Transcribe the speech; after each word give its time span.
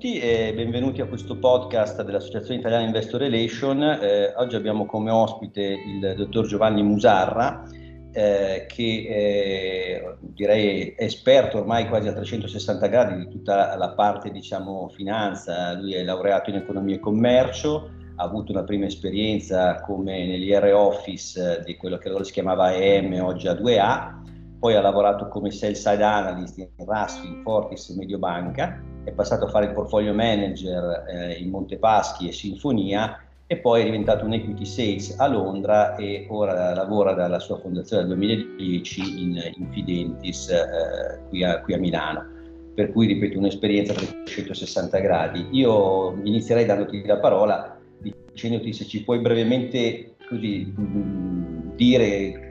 tutti 0.00 0.18
e 0.18 0.54
benvenuti 0.54 1.02
a 1.02 1.06
questo 1.06 1.36
podcast 1.36 2.02
dell'Associazione 2.02 2.58
Italiana 2.58 2.86
Investor 2.86 3.20
Relation. 3.20 3.82
Eh, 3.82 4.32
oggi 4.34 4.56
abbiamo 4.56 4.86
come 4.86 5.10
ospite 5.10 5.60
il 5.60 6.14
dottor 6.16 6.46
Giovanni 6.46 6.82
Musarra, 6.82 7.64
eh, 8.10 8.64
che 8.66 9.06
è, 9.06 10.16
direi 10.20 10.94
è 10.96 11.04
esperto 11.04 11.58
ormai 11.58 11.86
quasi 11.86 12.08
a 12.08 12.14
360 12.14 12.86
gradi 12.86 13.16
di 13.18 13.28
tutta 13.28 13.76
la 13.76 13.90
parte 13.90 14.30
diciamo 14.30 14.88
finanza. 14.88 15.78
Lui 15.78 15.92
è 15.92 16.02
laureato 16.02 16.48
in 16.48 16.56
economia 16.56 16.94
e 16.94 17.00
commercio, 17.00 17.90
ha 18.16 18.24
avuto 18.24 18.52
una 18.52 18.64
prima 18.64 18.86
esperienza 18.86 19.82
come 19.82 20.24
nell'IR 20.24 20.72
Office 20.72 21.62
di 21.62 21.76
quello 21.76 21.98
che 21.98 22.08
allora 22.08 22.24
si 22.24 22.32
chiamava 22.32 22.72
EM, 22.72 23.22
oggi 23.22 23.48
A2A, 23.48 24.14
poi 24.60 24.74
ha 24.76 24.80
lavorato 24.80 25.28
come 25.28 25.50
sell 25.50 25.72
side 25.72 26.02
analyst 26.02 26.56
in 26.56 26.68
Rasfi, 26.86 27.42
Fortis 27.44 27.90
e 27.90 27.96
Mediobanca, 27.96 28.89
è 29.04 29.10
passato 29.12 29.46
a 29.46 29.48
fare 29.48 29.66
il 29.66 29.72
portfolio 29.72 30.12
manager 30.14 31.04
eh, 31.08 31.32
in 31.34 31.50
Montepaschi 31.50 32.28
e 32.28 32.32
Sinfonia 32.32 33.22
e 33.46 33.56
poi 33.56 33.80
è 33.80 33.84
diventato 33.84 34.24
un 34.24 34.32
equity 34.32 34.64
sales 34.64 35.14
a 35.18 35.26
Londra 35.26 35.96
e 35.96 36.26
ora 36.28 36.72
lavora 36.74 37.14
dalla 37.14 37.40
sua 37.40 37.58
fondazione 37.58 38.06
dal 38.06 38.16
2010 38.16 39.22
in, 39.22 39.52
in 39.56 39.70
Fidentis 39.72 40.50
eh, 40.50 41.20
qui, 41.28 41.42
a, 41.42 41.60
qui 41.60 41.74
a 41.74 41.78
Milano 41.78 42.38
per 42.74 42.92
cui 42.92 43.06
ripeto 43.06 43.36
un'esperienza 43.36 43.92
a 43.92 43.96
360 43.96 44.98
gradi. 45.00 45.48
Io 45.50 46.18
inizierei 46.22 46.64
dandoti 46.64 47.04
la 47.04 47.18
parola 47.18 47.78
dicendoti 48.00 48.72
se 48.72 48.84
ci 48.86 49.02
puoi 49.02 49.18
brevemente 49.18 50.14
così, 50.28 50.72
mm, 50.78 51.74
dire 51.74 52.48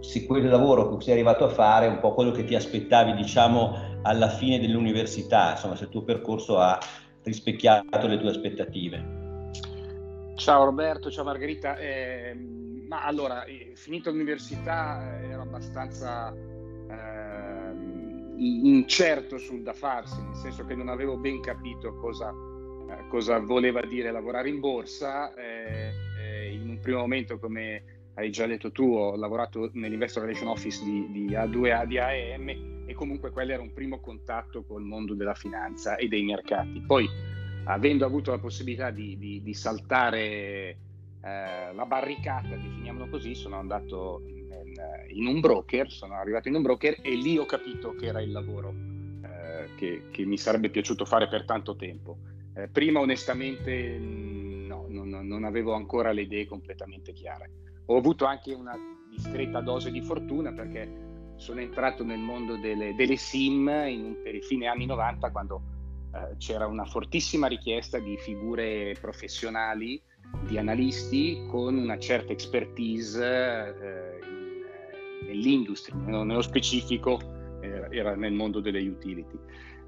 se 0.00 0.26
quel 0.26 0.48
lavoro 0.48 0.96
che 0.96 1.04
sei 1.04 1.12
arrivato 1.14 1.44
a 1.44 1.48
fare 1.50 1.86
è 1.86 1.88
un 1.88 2.00
po' 2.00 2.14
quello 2.14 2.30
che 2.30 2.44
ti 2.44 2.54
aspettavi, 2.54 3.14
diciamo, 3.14 4.00
alla 4.02 4.28
fine 4.28 4.58
dell'università, 4.58 5.52
insomma, 5.52 5.76
se 5.76 5.84
il 5.84 5.90
tuo 5.90 6.02
percorso 6.02 6.58
ha 6.58 6.78
rispecchiato 7.22 8.06
le 8.06 8.18
tue 8.18 8.30
aspettative. 8.30 9.18
Ciao 10.36 10.64
Roberto, 10.64 11.10
ciao 11.10 11.24
Margherita. 11.24 11.76
Eh, 11.76 12.34
ma 12.88 13.04
allora, 13.04 13.44
eh, 13.44 13.72
finito 13.74 14.10
l'università 14.10 15.20
eh, 15.20 15.28
ero 15.28 15.42
abbastanza 15.42 16.34
eh, 16.34 17.72
incerto 18.38 19.36
sul 19.36 19.62
da 19.62 19.74
farsi, 19.74 20.20
nel 20.22 20.34
senso 20.34 20.64
che 20.64 20.74
non 20.74 20.88
avevo 20.88 21.18
ben 21.18 21.40
capito 21.40 21.94
cosa, 21.96 22.30
eh, 22.30 23.06
cosa 23.08 23.38
voleva 23.38 23.82
dire 23.82 24.10
lavorare 24.10 24.48
in 24.48 24.60
borsa. 24.60 25.32
In 26.52 26.68
un 26.68 26.78
primo 26.80 26.98
momento, 26.98 27.38
come 27.38 27.99
hai 28.14 28.30
già 28.30 28.46
detto 28.46 28.70
tu, 28.70 28.94
ho 28.94 29.16
lavorato 29.16 29.70
nell'Investor 29.74 30.22
Relation 30.22 30.48
Office 30.48 30.84
di, 30.84 31.10
di 31.10 31.26
A2A 31.34 31.84
di 31.86 31.98
AEM 31.98 32.48
e 32.86 32.94
comunque 32.94 33.30
quello 33.30 33.52
era 33.52 33.62
un 33.62 33.72
primo 33.72 34.00
contatto 34.00 34.64
col 34.64 34.82
mondo 34.82 35.14
della 35.14 35.34
finanza 35.34 35.96
e 35.96 36.08
dei 36.08 36.24
mercati. 36.24 36.82
Poi, 36.84 37.08
avendo 37.64 38.04
avuto 38.04 38.30
la 38.30 38.38
possibilità 38.38 38.90
di, 38.90 39.16
di, 39.16 39.42
di 39.42 39.54
saltare 39.54 40.76
eh, 41.22 41.72
la 41.72 41.86
barricata, 41.86 42.48
definiamolo 42.48 43.08
così, 43.08 43.34
sono 43.34 43.56
andato 43.56 44.22
in, 44.26 44.74
in, 45.08 45.26
un 45.26 45.40
broker, 45.40 45.90
sono 45.90 46.14
arrivato 46.14 46.48
in 46.48 46.56
un 46.56 46.62
broker 46.62 46.98
e 47.00 47.14
lì 47.14 47.38
ho 47.38 47.46
capito 47.46 47.94
che 47.94 48.06
era 48.06 48.20
il 48.20 48.32
lavoro 48.32 48.74
eh, 49.22 49.68
che, 49.76 50.02
che, 50.10 50.24
mi 50.24 50.36
sarebbe 50.36 50.68
piaciuto 50.68 51.04
fare 51.04 51.28
per 51.28 51.44
tanto 51.44 51.76
tempo. 51.76 52.18
Eh, 52.54 52.66
prima 52.66 52.98
onestamente 52.98 53.98
no, 53.98 54.86
non, 54.88 55.08
non 55.08 55.44
avevo 55.44 55.74
ancora 55.74 56.10
le 56.10 56.22
idee 56.22 56.46
completamente 56.46 57.12
chiare 57.12 57.68
ho 57.90 57.96
avuto 57.96 58.24
anche 58.24 58.54
una 58.54 58.78
discreta 59.10 59.60
dose 59.60 59.90
di 59.90 60.00
fortuna 60.00 60.52
perché 60.52 61.08
sono 61.36 61.60
entrato 61.60 62.04
nel 62.04 62.18
mondo 62.20 62.56
delle, 62.56 62.94
delle 62.94 63.16
SIM 63.16 63.68
in, 63.86 64.16
per 64.22 64.34
i 64.34 64.42
fine 64.42 64.68
anni 64.68 64.86
90 64.86 65.30
quando 65.30 65.62
eh, 66.14 66.36
c'era 66.36 66.66
una 66.66 66.84
fortissima 66.84 67.48
richiesta 67.48 67.98
di 67.98 68.16
figure 68.16 68.94
professionali, 69.00 70.00
di 70.46 70.56
analisti 70.56 71.44
con 71.48 71.76
una 71.76 71.98
certa 71.98 72.32
expertise 72.32 73.24
eh, 73.24 74.18
in, 74.22 74.62
eh, 74.62 75.24
nell'industria, 75.26 75.96
nello 75.96 76.42
specifico 76.42 77.18
eh, 77.60 77.88
era 77.90 78.14
nel 78.14 78.32
mondo 78.32 78.60
delle 78.60 78.86
utility. 78.86 79.38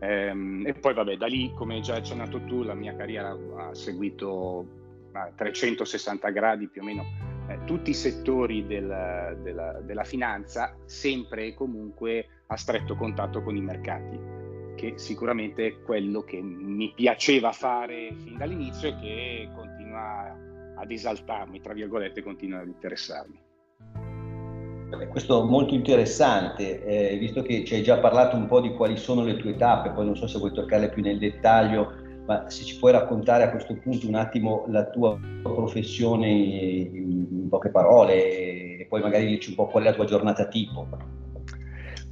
Ehm, 0.01 0.65
e 0.67 0.73
poi 0.75 0.95
vabbè, 0.95 1.17
da 1.17 1.27
lì, 1.27 1.53
come 1.55 1.79
già 1.81 1.95
accennato 1.95 2.43
tu, 2.47 2.65
la 2.65 2.75
mia 2.75 2.97
carriera 2.97 3.37
ha 3.59 3.75
seguito 3.75 4.67
a 5.13 5.31
360 5.37 6.31
gradi 6.31 6.67
più 6.67 6.83
o 6.83 6.85
meno 6.85 7.32
eh, 7.49 7.59
tutti 7.65 7.91
i 7.91 7.95
settori 7.95 8.67
del, 8.67 9.39
della, 9.43 9.81
della 9.81 10.05
finanza, 10.05 10.77
sempre 10.85 11.47
e 11.47 11.55
comunque 11.55 12.27
a 12.47 12.57
stretto 12.57 12.95
contatto 12.97 13.43
con 13.43 13.57
i 13.57 13.61
mercati, 13.61 14.19
che 14.77 14.95
sicuramente 14.97 15.67
è 15.67 15.83
quello 15.83 16.23
che 16.23 16.41
mi 16.41 16.93
piaceva 16.95 17.53
fare 17.53 18.15
fin 18.25 18.37
dall'inizio 18.37 18.89
e 18.89 18.97
che 19.01 19.49
continua 19.55 20.37
ad 20.77 20.91
esaltarmi, 20.91 21.61
tra 21.61 21.73
virgolette, 21.73 22.23
continua 22.23 22.61
ad 22.61 22.67
interessarmi. 22.67 23.41
Questo 25.09 25.43
è 25.43 25.49
molto 25.49 25.75
interessante, 25.75 26.85
eh, 26.85 27.17
visto 27.17 27.41
che 27.41 27.65
ci 27.65 27.75
hai 27.75 27.83
già 27.83 27.99
parlato 27.99 28.37
un 28.37 28.47
po' 28.47 28.61
di 28.61 28.75
quali 28.75 28.99
sono 28.99 29.25
le 29.25 29.39
tue 29.39 29.57
tappe, 29.57 29.91
poi 29.91 30.05
non 30.05 30.17
so 30.17 30.27
se 30.27 30.39
vuoi 30.39 30.53
toccarle 30.53 30.91
più 30.91 31.03
nel 31.03 31.19
dettaglio, 31.19 32.02
ma 32.27 32.49
se 32.49 32.65
ci 32.65 32.79
puoi 32.79 32.93
raccontare 32.93 33.45
a 33.45 33.51
questo 33.51 33.75
punto 33.75 34.07
un 34.07 34.15
attimo 34.15 34.65
la 34.69 34.89
tua 34.89 35.19
professione 35.43 36.29
in, 36.31 37.49
poche 37.49 37.71
parole 37.71 38.79
e 38.79 38.87
poi 38.89 39.03
magari 39.03 39.27
dirci 39.27 39.51
un 39.51 39.57
po' 39.57 39.67
qual 39.67 39.83
è 39.85 39.87
la 39.87 39.95
tua 39.95 40.07
giornata 40.07 40.47
tipo. 40.47 40.87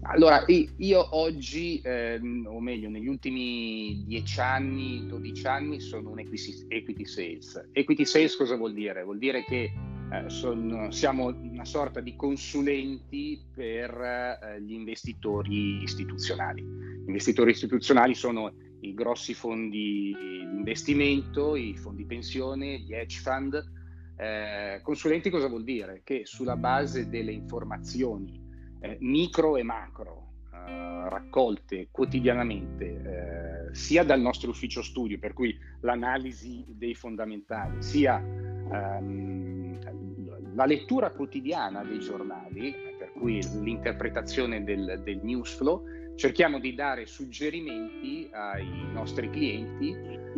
Allora, 0.02 0.44
io 0.46 1.16
oggi, 1.16 1.80
ehm, 1.84 2.46
o 2.50 2.60
meglio, 2.60 2.88
negli 2.88 3.06
ultimi 3.06 4.02
10 4.06 4.40
anni, 4.40 5.06
12 5.06 5.46
anni, 5.46 5.80
sono 5.80 6.10
un 6.10 6.18
equity, 6.18 6.66
equity 6.68 7.04
sales. 7.04 7.68
Equity 7.72 8.04
sales 8.04 8.36
cosa 8.36 8.56
vuol 8.56 8.74
dire? 8.74 9.04
Vuol 9.04 9.18
dire 9.18 9.44
che 9.44 9.72
eh, 10.12 10.28
son, 10.28 10.88
siamo 10.90 11.26
una 11.26 11.64
sorta 11.64 12.00
di 12.00 12.16
consulenti 12.16 13.40
per 13.54 14.40
eh, 14.42 14.60
gli 14.60 14.72
investitori 14.72 15.82
istituzionali. 15.82 16.62
Gli 16.62 17.06
investitori 17.06 17.52
istituzionali 17.52 18.14
sono 18.14 18.52
i 18.80 18.94
grossi 18.94 19.34
fondi 19.34 20.14
di 20.18 20.40
investimento, 20.40 21.56
i 21.56 21.76
fondi 21.76 22.04
pensione, 22.04 22.78
gli 22.78 22.94
hedge 22.94 23.20
fund. 23.20 23.78
Eh, 24.16 24.80
consulenti 24.82 25.30
cosa 25.30 25.48
vuol 25.48 25.64
dire? 25.64 26.02
Che 26.04 26.22
sulla 26.24 26.56
base 26.56 27.08
delle 27.08 27.32
informazioni 27.32 28.40
eh, 28.80 28.96
micro 29.00 29.56
e 29.56 29.62
macro 29.62 30.32
eh, 30.52 31.08
raccolte 31.08 31.88
quotidianamente 31.90 33.68
eh, 33.70 33.74
sia 33.74 34.04
dal 34.04 34.20
nostro 34.20 34.50
ufficio 34.50 34.82
studio, 34.82 35.18
per 35.18 35.32
cui 35.32 35.56
l'analisi 35.80 36.64
dei 36.68 36.94
fondamentali, 36.94 37.82
sia 37.82 38.18
ehm, 38.18 39.59
la 40.54 40.64
lettura 40.64 41.10
quotidiana 41.10 41.82
dei 41.84 42.00
giornali, 42.00 42.74
per 42.98 43.12
cui 43.12 43.40
l'interpretazione 43.62 44.64
del, 44.64 45.00
del 45.04 45.20
news 45.22 45.54
flow, 45.54 45.84
cerchiamo 46.16 46.58
di 46.58 46.74
dare 46.74 47.06
suggerimenti 47.06 48.28
ai 48.30 48.68
nostri 48.92 49.30
clienti 49.30 49.96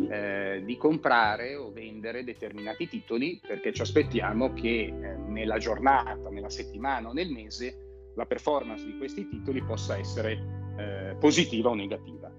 eh, 0.09 0.61
di 0.63 0.77
comprare 0.77 1.55
o 1.55 1.71
vendere 1.71 2.23
determinati 2.23 2.87
titoli 2.87 3.39
perché 3.45 3.73
ci 3.73 3.81
aspettiamo 3.81 4.53
che 4.53 4.85
eh, 4.85 5.15
nella 5.27 5.57
giornata, 5.57 6.29
nella 6.29 6.49
settimana 6.49 7.09
o 7.09 7.13
nel 7.13 7.29
mese 7.29 8.11
la 8.15 8.25
performance 8.25 8.85
di 8.85 8.97
questi 8.97 9.27
titoli 9.27 9.61
possa 9.61 9.97
essere 9.97 10.39
eh, 10.77 11.15
positiva 11.19 11.69
o 11.69 11.75
negativa. 11.75 12.31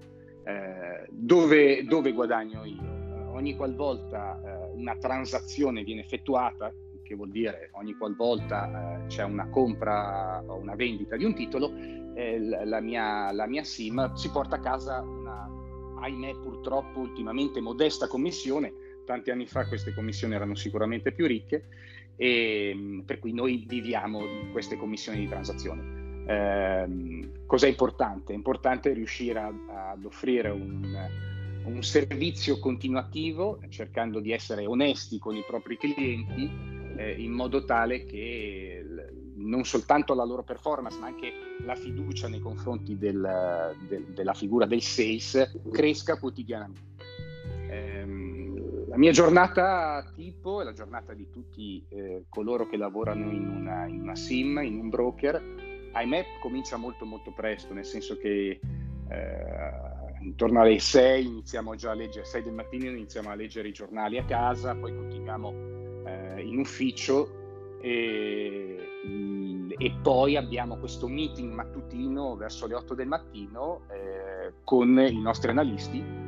Eh, 0.43 1.07
dove, 1.09 1.85
dove, 1.85 2.11
guadagno 2.13 2.65
io? 2.65 2.95
ogni 3.35 3.55
qualvolta 3.55 4.39
eh, 4.43 4.71
una 4.75 4.95
transazione 4.97 5.83
viene 5.83 6.01
effettuata, 6.01 6.73
che 7.05 7.15
vuol 7.15 7.29
dire 7.29 7.69
ogni 7.73 7.93
qualvolta 7.93 9.03
eh, 9.03 9.05
c'è 9.07 9.23
una 9.23 9.47
compra 9.49 10.43
o 10.45 10.57
una 10.57 10.75
vendita 10.75 11.15
di 11.15 11.23
un 11.23 11.35
titolo, 11.35 11.71
eh, 12.15 12.39
la, 12.39 12.81
mia, 12.81 13.31
la, 13.31 13.45
mia, 13.45 13.63
SIM 13.63 14.13
si 14.15 14.29
porta 14.31 14.55
a 14.55 14.59
casa 14.59 15.01
una, 15.01 15.47
ahimè 16.01 16.39
purtroppo 16.41 16.99
ultimamente 16.99 17.61
modesta 17.61 18.07
commissione, 18.07 18.73
tanti 19.05 19.31
anni 19.31 19.45
fa 19.45 19.67
queste 19.67 19.93
commissioni 19.93 20.33
erano 20.33 20.55
sicuramente 20.55 21.11
più 21.11 21.27
ricche 21.27 21.67
e 22.15 22.73
mm, 22.75 22.99
per 23.01 23.19
cui 23.19 23.33
noi 23.33 23.65
viviamo 23.67 24.19
di 24.21 24.49
queste 24.51 24.75
commissioni 24.75 25.19
di 25.19 25.27
transazione. 25.27 26.03
Eh, 26.27 27.29
cos'è 27.45 27.67
importante? 27.67 28.33
È 28.33 28.35
importante 28.35 28.91
riuscire 28.93 29.39
a, 29.39 29.53
ad 29.91 30.05
offrire 30.05 30.49
un, 30.49 31.07
un 31.65 31.83
servizio 31.83 32.57
continuativo 32.59 33.59
cercando 33.69 34.19
di 34.19 34.31
essere 34.31 34.65
onesti 34.65 35.19
con 35.19 35.35
i 35.35 35.43
propri 35.45 35.77
clienti 35.77 36.74
eh, 36.95 37.11
in 37.11 37.31
modo 37.31 37.65
tale 37.65 38.05
che 38.05 38.83
non 39.35 39.63
soltanto 39.65 40.13
la 40.13 40.23
loro 40.23 40.43
performance, 40.43 40.97
ma 40.99 41.07
anche 41.07 41.31
la 41.63 41.75
fiducia 41.75 42.27
nei 42.27 42.39
confronti 42.39 42.97
del, 42.97 43.75
del, 43.87 44.03
della 44.05 44.33
figura 44.33 44.65
del 44.65 44.81
sales 44.81 45.59
cresca 45.71 46.17
quotidianamente. 46.17 46.93
Ehm, 47.69 48.87
la 48.87 48.97
mia 48.97 49.11
giornata 49.11 50.09
tipo 50.13 50.61
è 50.61 50.63
la 50.63 50.73
giornata 50.73 51.13
di 51.13 51.29
tutti 51.29 51.85
eh, 51.89 52.25
coloro 52.29 52.67
che 52.67 52.77
lavorano 52.77 53.29
in 53.31 53.47
una, 53.47 53.85
in 53.87 54.01
una, 54.01 54.15
SIM, 54.15 54.61
in 54.63 54.79
un 54.79 54.89
broker. 54.89 55.89
Ahimè, 55.91 56.25
comincia 56.41 56.77
molto 56.77 57.05
molto 57.05 57.31
presto, 57.31 57.73
nel 57.73 57.85
senso 57.85 58.17
che 58.17 58.59
eh, 59.09 59.71
intorno 60.21 60.61
alle 60.61 60.79
6 60.79 61.25
iniziamo 61.25 61.75
già 61.75 61.91
a 61.91 61.93
leggere, 61.93 62.25
6 62.25 62.43
del 62.43 62.53
mattino 62.53 62.89
iniziamo 62.89 63.29
a 63.29 63.35
leggere 63.35 63.67
i 63.67 63.73
giornali 63.73 64.17
a 64.17 64.25
casa, 64.25 64.75
poi 64.75 64.95
continuiamo 64.95 65.84
eh, 66.05 66.41
in 66.41 66.59
ufficio 66.59 67.77
e, 67.81 68.77
e, 69.77 69.91
poi 70.01 70.37
abbiamo 70.37 70.77
questo 70.77 71.07
meeting 71.07 71.53
mattutino 71.53 72.35
verso 72.35 72.67
le 72.67 72.75
8 72.75 72.93
del 72.95 73.07
mattino 73.07 73.81
eh, 73.91 74.53
con 74.63 74.97
i 74.97 75.21
nostri 75.21 75.51
analisti 75.51 76.23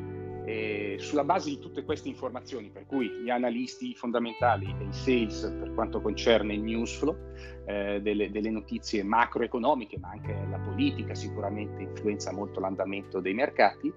e 0.48 0.96
sulla 1.00 1.26
base 1.26 1.50
di 1.50 1.60
tutte 1.60 1.84
queste 1.84 2.08
informazioni, 2.08 2.70
per 2.70 2.86
cui 2.86 3.10
gli 3.10 3.30
analisti 3.30 3.94
fondamentali 3.94 4.74
e 4.80 4.86
i 4.86 4.94
sales 4.94 5.54
per 5.60 5.74
quanto 5.74 6.00
concerne 6.00 6.54
il 6.54 6.62
news 6.62 6.96
flow, 6.96 7.18
eh, 7.66 8.00
delle, 8.02 8.32
delle, 8.32 8.50
notizie 8.50 9.04
macroeconomiche, 9.04 10.00
ma 10.00 10.12
anche 10.12 10.34
la 10.50 10.58
politica 10.60 11.14
sicuramente 11.16 11.82
influenza 11.82 12.32
molto 12.32 12.62
l'andamento 12.62 13.20
dei 13.20 13.34
mercati, 13.34 13.92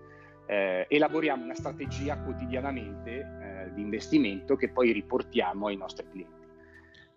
eh, 0.46 0.86
elaboriamo 0.88 1.44
una 1.44 1.54
strategia 1.54 2.18
quotidianamente 2.18 3.24
eh, 3.70 3.74
di 3.74 3.80
investimento 3.82 4.56
che 4.56 4.70
poi 4.70 4.92
riportiamo 4.92 5.66
ai 5.66 5.76
nostri 5.76 6.06
clienti. 6.10 6.38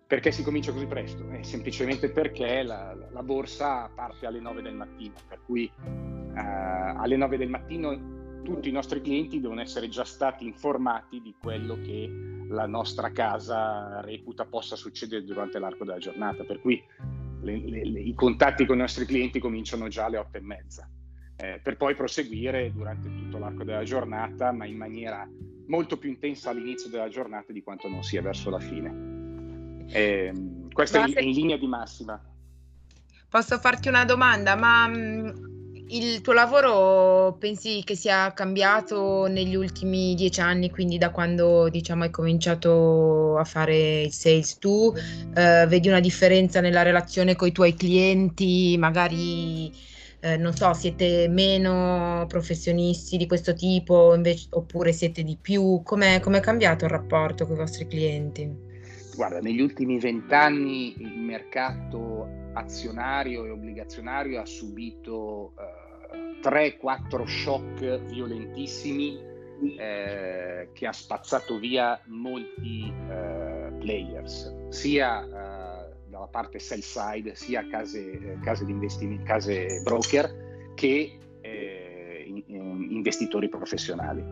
Perché 0.06 0.30
si 0.32 0.42
comincia 0.42 0.72
così 0.72 0.86
presto? 0.86 1.28
È 1.30 1.42
semplicemente 1.42 2.10
perché 2.10 2.62
la, 2.62 2.94
la 3.10 3.22
borsa 3.22 3.90
parte 3.94 4.26
alle 4.26 4.40
9 4.40 4.62
del 4.62 4.74
mattino, 4.74 5.14
per 5.26 5.40
cui 5.44 5.64
eh, 5.64 6.40
alle 6.40 7.16
9 7.16 7.36
del 7.38 7.48
mattino 7.48 8.12
tutti 8.42 8.68
i 8.68 8.72
nostri 8.72 9.00
clienti 9.00 9.40
devono 9.40 9.62
essere 9.62 9.88
già 9.88 10.04
stati 10.04 10.46
informati 10.46 11.20
di 11.22 11.34
quello 11.40 11.80
che 11.80 12.08
la 12.48 12.66
nostra 12.66 13.10
casa 13.10 14.00
reputa 14.02 14.44
possa 14.44 14.76
succedere 14.76 15.24
durante 15.24 15.58
l'arco 15.58 15.84
della 15.84 15.98
giornata, 15.98 16.44
per 16.44 16.60
cui 16.60 16.82
le, 17.40 17.58
le, 17.58 18.00
i 18.00 18.14
contatti 18.14 18.66
con 18.66 18.76
i 18.76 18.80
nostri 18.80 19.06
clienti 19.06 19.38
cominciano 19.38 19.88
già 19.88 20.04
alle 20.04 20.18
otto 20.18 20.36
e 20.36 20.42
mezza, 20.42 20.88
eh, 21.36 21.60
per 21.62 21.76
poi 21.76 21.94
proseguire 21.94 22.70
durante 22.72 23.08
tutto 23.08 23.38
l'arco 23.38 23.64
della 23.64 23.82
giornata, 23.82 24.52
ma 24.52 24.66
in 24.66 24.76
maniera 24.76 25.28
molto 25.66 25.96
più 25.96 26.10
intensa 26.10 26.50
all'inizio 26.50 26.90
della 26.90 27.08
giornata 27.08 27.52
di 27.52 27.62
quanto 27.62 27.88
non 27.88 28.02
sia 28.02 28.22
verso 28.22 28.50
la 28.50 28.60
fine. 28.60 29.86
Eh, 29.88 30.32
questa 30.72 31.00
ma 31.00 31.06
è 31.06 31.20
in, 31.20 31.28
in 31.28 31.34
linea 31.34 31.56
di 31.56 31.66
massima. 31.66 32.20
Posso 33.28 33.58
farti 33.58 33.88
una 33.88 34.04
domanda? 34.04 34.54
Ma 34.54 34.86
mm, 34.86 35.28
il 35.88 36.20
tuo 36.20 36.32
lavoro 36.32 37.36
pensi 37.38 37.82
che 37.84 37.94
sia 37.94 38.32
cambiato 38.32 39.26
negli 39.26 39.54
ultimi 39.54 40.14
dieci 40.14 40.40
anni, 40.40 40.70
quindi 40.70 40.98
da 40.98 41.10
quando 41.10 41.68
diciamo 41.68 42.04
hai 42.04 42.10
cominciato 42.10 43.36
a 43.36 43.44
fare 43.44 44.02
il 44.02 44.12
sales 44.12 44.58
tu? 44.58 44.92
Eh, 45.34 45.66
vedi 45.66 45.88
una 45.88 46.00
differenza 46.00 46.60
nella 46.60 46.82
relazione 46.82 47.36
con 47.36 47.48
i 47.48 47.52
tuoi 47.52 47.74
clienti? 47.74 48.76
Magari 48.78 49.72
eh, 50.24 50.38
non 50.38 50.54
so, 50.54 50.72
siete 50.72 51.28
meno 51.28 52.24
professionisti 52.28 53.18
di 53.18 53.26
questo 53.26 53.52
tipo 53.52 54.14
invece, 54.14 54.46
oppure 54.50 54.90
siete 54.92 55.22
di 55.22 55.36
più? 55.38 55.82
Come 55.84 56.16
è 56.16 56.40
cambiato 56.40 56.86
il 56.86 56.90
rapporto 56.90 57.44
con 57.44 57.56
i 57.56 57.58
vostri 57.58 57.86
clienti? 57.86 58.50
Guarda, 59.14 59.40
negli 59.40 59.60
ultimi 59.60 59.98
vent'anni 59.98 60.94
il 60.98 61.18
mercato 61.18 62.26
azionario 62.54 63.44
e 63.44 63.50
obbligazionario 63.50 64.40
ha 64.40 64.46
subito 64.46 65.52
eh, 66.12 66.40
3-4 66.40 67.24
shock 67.26 68.00
violentissimi 68.06 69.20
eh, 69.78 70.70
che 70.72 70.86
ha 70.86 70.92
spazzato 70.92 71.58
via 71.58 72.00
molti 72.06 72.90
eh, 73.10 73.72
players, 73.78 74.54
sia 74.70 75.22
eh, 76.24 76.28
dalla 76.28 76.28
parte 76.28 76.58
sell 76.58 76.80
side, 76.80 77.34
sia 77.34 77.66
case, 77.68 78.38
case 78.42 78.64
di 78.64 78.72
investimento, 78.72 79.24
case 79.24 79.80
broker, 79.82 80.72
che 80.74 81.18
eh, 81.40 82.44
investitori 82.46 83.48
professionali. 83.48 84.24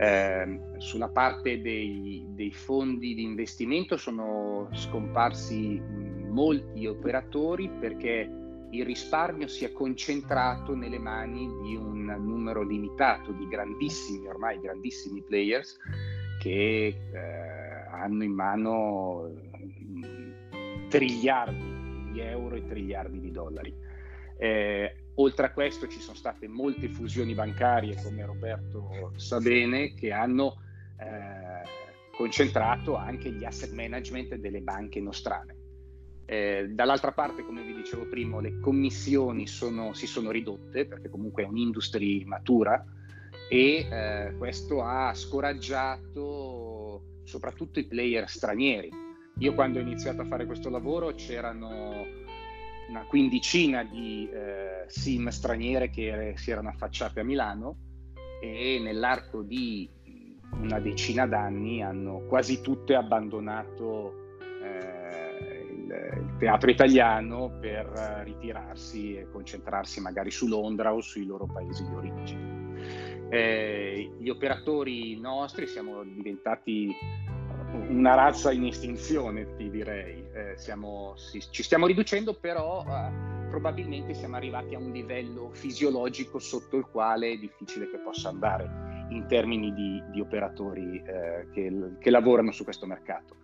Eh, 0.00 0.60
sulla 0.76 1.08
parte 1.08 1.60
dei, 1.60 2.24
dei, 2.28 2.52
fondi 2.52 3.14
di 3.14 3.22
investimento 3.24 3.96
sono 3.96 4.68
scomparsi 4.72 5.82
molti 6.28 6.86
operatori 6.86 7.68
perché 7.68 8.30
il 8.70 8.84
risparmio 8.84 9.48
si 9.48 9.64
è 9.64 9.72
concentrato 9.72 10.76
nelle 10.76 10.98
mani 10.98 11.48
di 11.62 11.74
un 11.74 12.04
numero 12.20 12.62
limitato 12.62 13.32
di 13.32 13.48
grandissimi, 13.48 14.28
ormai 14.28 14.60
grandissimi 14.60 15.20
players 15.22 15.76
che 16.38 16.86
eh, 17.12 17.78
hanno 17.90 18.22
in 18.22 18.32
mano 18.32 19.47
triliardi 20.88 22.10
di 22.12 22.20
euro 22.20 22.56
e 22.56 22.66
triliardi 22.66 23.20
di 23.20 23.30
dollari. 23.30 23.74
Eh, 24.36 24.94
oltre 25.14 25.46
a 25.46 25.52
questo 25.52 25.88
ci 25.88 26.00
sono 26.00 26.16
state 26.16 26.48
molte 26.48 26.88
fusioni 26.88 27.34
bancarie, 27.34 28.00
come 28.02 28.24
Roberto 28.24 29.12
sa 29.16 29.38
bene, 29.38 29.94
che 29.94 30.12
hanno 30.12 30.62
eh, 30.98 31.86
concentrato 32.16 32.96
anche 32.96 33.30
gli 33.30 33.44
asset 33.44 33.72
management 33.72 34.34
delle 34.36 34.60
banche 34.60 35.00
nostrane. 35.00 35.56
Eh, 36.24 36.68
dall'altra 36.70 37.12
parte, 37.12 37.42
come 37.42 37.62
vi 37.62 37.74
dicevo 37.74 38.06
prima, 38.06 38.40
le 38.40 38.60
commissioni 38.60 39.46
sono, 39.46 39.94
si 39.94 40.06
sono 40.06 40.30
ridotte 40.30 40.86
perché 40.86 41.08
comunque 41.08 41.42
è 41.42 41.46
un'industria 41.46 42.26
matura 42.26 42.84
e 43.48 43.88
eh, 43.90 44.34
questo 44.36 44.82
ha 44.82 45.14
scoraggiato 45.14 47.02
soprattutto 47.24 47.78
i 47.78 47.86
player 47.86 48.28
stranieri. 48.28 49.07
Io 49.38 49.54
quando 49.54 49.78
ho 49.78 49.82
iniziato 49.82 50.22
a 50.22 50.24
fare 50.24 50.46
questo 50.46 50.68
lavoro 50.68 51.14
c'erano 51.14 52.04
una 52.88 53.04
quindicina 53.06 53.84
di 53.84 54.28
eh, 54.30 54.84
sim 54.86 55.28
straniere 55.28 55.90
che 55.90 56.34
si 56.36 56.50
erano 56.50 56.70
affacciate 56.70 57.20
a 57.20 57.24
Milano 57.24 57.76
e 58.40 58.80
nell'arco 58.82 59.42
di 59.42 59.88
una 60.60 60.80
decina 60.80 61.26
d'anni 61.26 61.82
hanno 61.82 62.24
quasi 62.26 62.60
tutte 62.60 62.94
abbandonato 62.94 64.26
il 65.88 66.36
teatro 66.38 66.70
italiano 66.70 67.58
per 67.60 67.86
ritirarsi 68.24 69.16
e 69.16 69.28
concentrarsi 69.30 70.00
magari 70.00 70.30
su 70.30 70.46
Londra 70.46 70.92
o 70.92 71.00
sui 71.00 71.24
loro 71.24 71.46
paesi 71.46 71.86
di 71.86 71.94
origine. 71.94 72.56
Eh, 73.30 74.12
gli 74.18 74.28
operatori 74.28 75.18
nostri 75.18 75.66
siamo 75.66 76.02
diventati 76.04 76.94
una 77.72 78.14
razza 78.14 78.52
in 78.52 78.66
estinzione, 78.66 79.54
ti 79.56 79.70
direi. 79.70 80.24
Eh, 80.32 80.54
siamo, 80.56 81.14
si, 81.16 81.42
ci 81.50 81.62
stiamo 81.62 81.86
riducendo, 81.86 82.34
però 82.34 82.84
eh, 82.86 83.10
probabilmente 83.48 84.14
siamo 84.14 84.36
arrivati 84.36 84.74
a 84.74 84.78
un 84.78 84.90
livello 84.90 85.50
fisiologico 85.52 86.38
sotto 86.38 86.76
il 86.76 86.86
quale 86.90 87.32
è 87.32 87.36
difficile 87.36 87.90
che 87.90 87.98
possa 87.98 88.28
andare 88.28 89.06
in 89.10 89.26
termini 89.26 89.72
di, 89.72 90.02
di 90.10 90.20
operatori 90.20 91.02
eh, 91.04 91.48
che, 91.52 91.72
che, 91.98 92.10
lavorano 92.10 92.52
su 92.52 92.64
questo 92.64 92.86
mercato. 92.86 93.36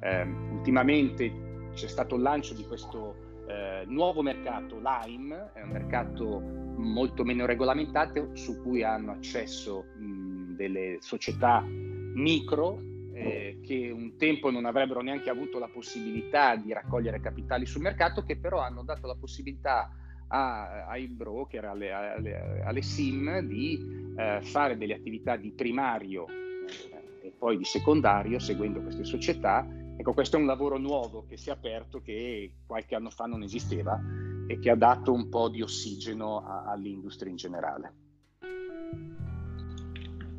Eh, 0.00 0.22
ultimamente 0.22 1.70
c'è 1.74 1.88
stato 1.88 2.14
il 2.14 2.22
lancio 2.22 2.54
di 2.54 2.64
questo 2.66 3.44
eh, 3.48 3.84
nuovo 3.86 4.22
mercato, 4.22 4.80
Lime, 4.80 5.50
è 5.54 5.62
un 5.62 5.70
mercato 5.70 6.40
molto 6.40 7.24
meno 7.24 7.46
regolamentato 7.46 8.30
su 8.34 8.62
cui 8.62 8.84
hanno 8.84 9.12
accesso 9.12 9.86
mh, 9.96 10.54
delle 10.54 10.98
società 11.00 11.64
micro 11.66 12.96
eh, 13.18 13.60
che 13.62 13.90
un 13.90 14.16
tempo 14.16 14.50
non 14.50 14.64
avrebbero 14.64 15.00
neanche 15.00 15.30
avuto 15.30 15.58
la 15.58 15.68
possibilità 15.68 16.56
di 16.56 16.72
raccogliere 16.72 17.20
capitali 17.20 17.66
sul 17.66 17.82
mercato, 17.82 18.22
che 18.22 18.38
però 18.38 18.60
hanno 18.60 18.82
dato 18.82 19.06
la 19.06 19.16
possibilità 19.16 19.90
a, 20.28 20.86
ai 20.86 21.08
broker, 21.08 21.64
alle, 21.64 21.92
alle, 21.92 22.62
alle 22.62 22.82
SIM 22.82 23.40
di 23.40 24.14
eh, 24.16 24.40
fare 24.42 24.76
delle 24.76 24.94
attività 24.94 25.36
di 25.36 25.50
primario 25.50 26.26
eh, 26.28 27.26
e 27.26 27.32
poi 27.36 27.56
di 27.56 27.64
secondario 27.64 28.38
seguendo 28.38 28.80
queste 28.80 29.04
società 29.04 29.66
Ecco, 30.00 30.12
questo 30.12 30.36
è 30.36 30.38
un 30.40 30.46
lavoro 30.46 30.78
nuovo 30.78 31.26
che 31.26 31.36
si 31.36 31.48
è 31.48 31.52
aperto, 31.52 32.00
che 32.00 32.52
qualche 32.64 32.94
anno 32.94 33.10
fa 33.10 33.24
non 33.24 33.42
esisteva 33.42 34.00
e 34.46 34.60
che 34.60 34.70
ha 34.70 34.76
dato 34.76 35.12
un 35.12 35.28
po' 35.28 35.48
di 35.48 35.60
ossigeno 35.60 36.38
a, 36.38 36.70
all'industria 36.70 37.28
in 37.28 37.36
generale. 37.36 38.07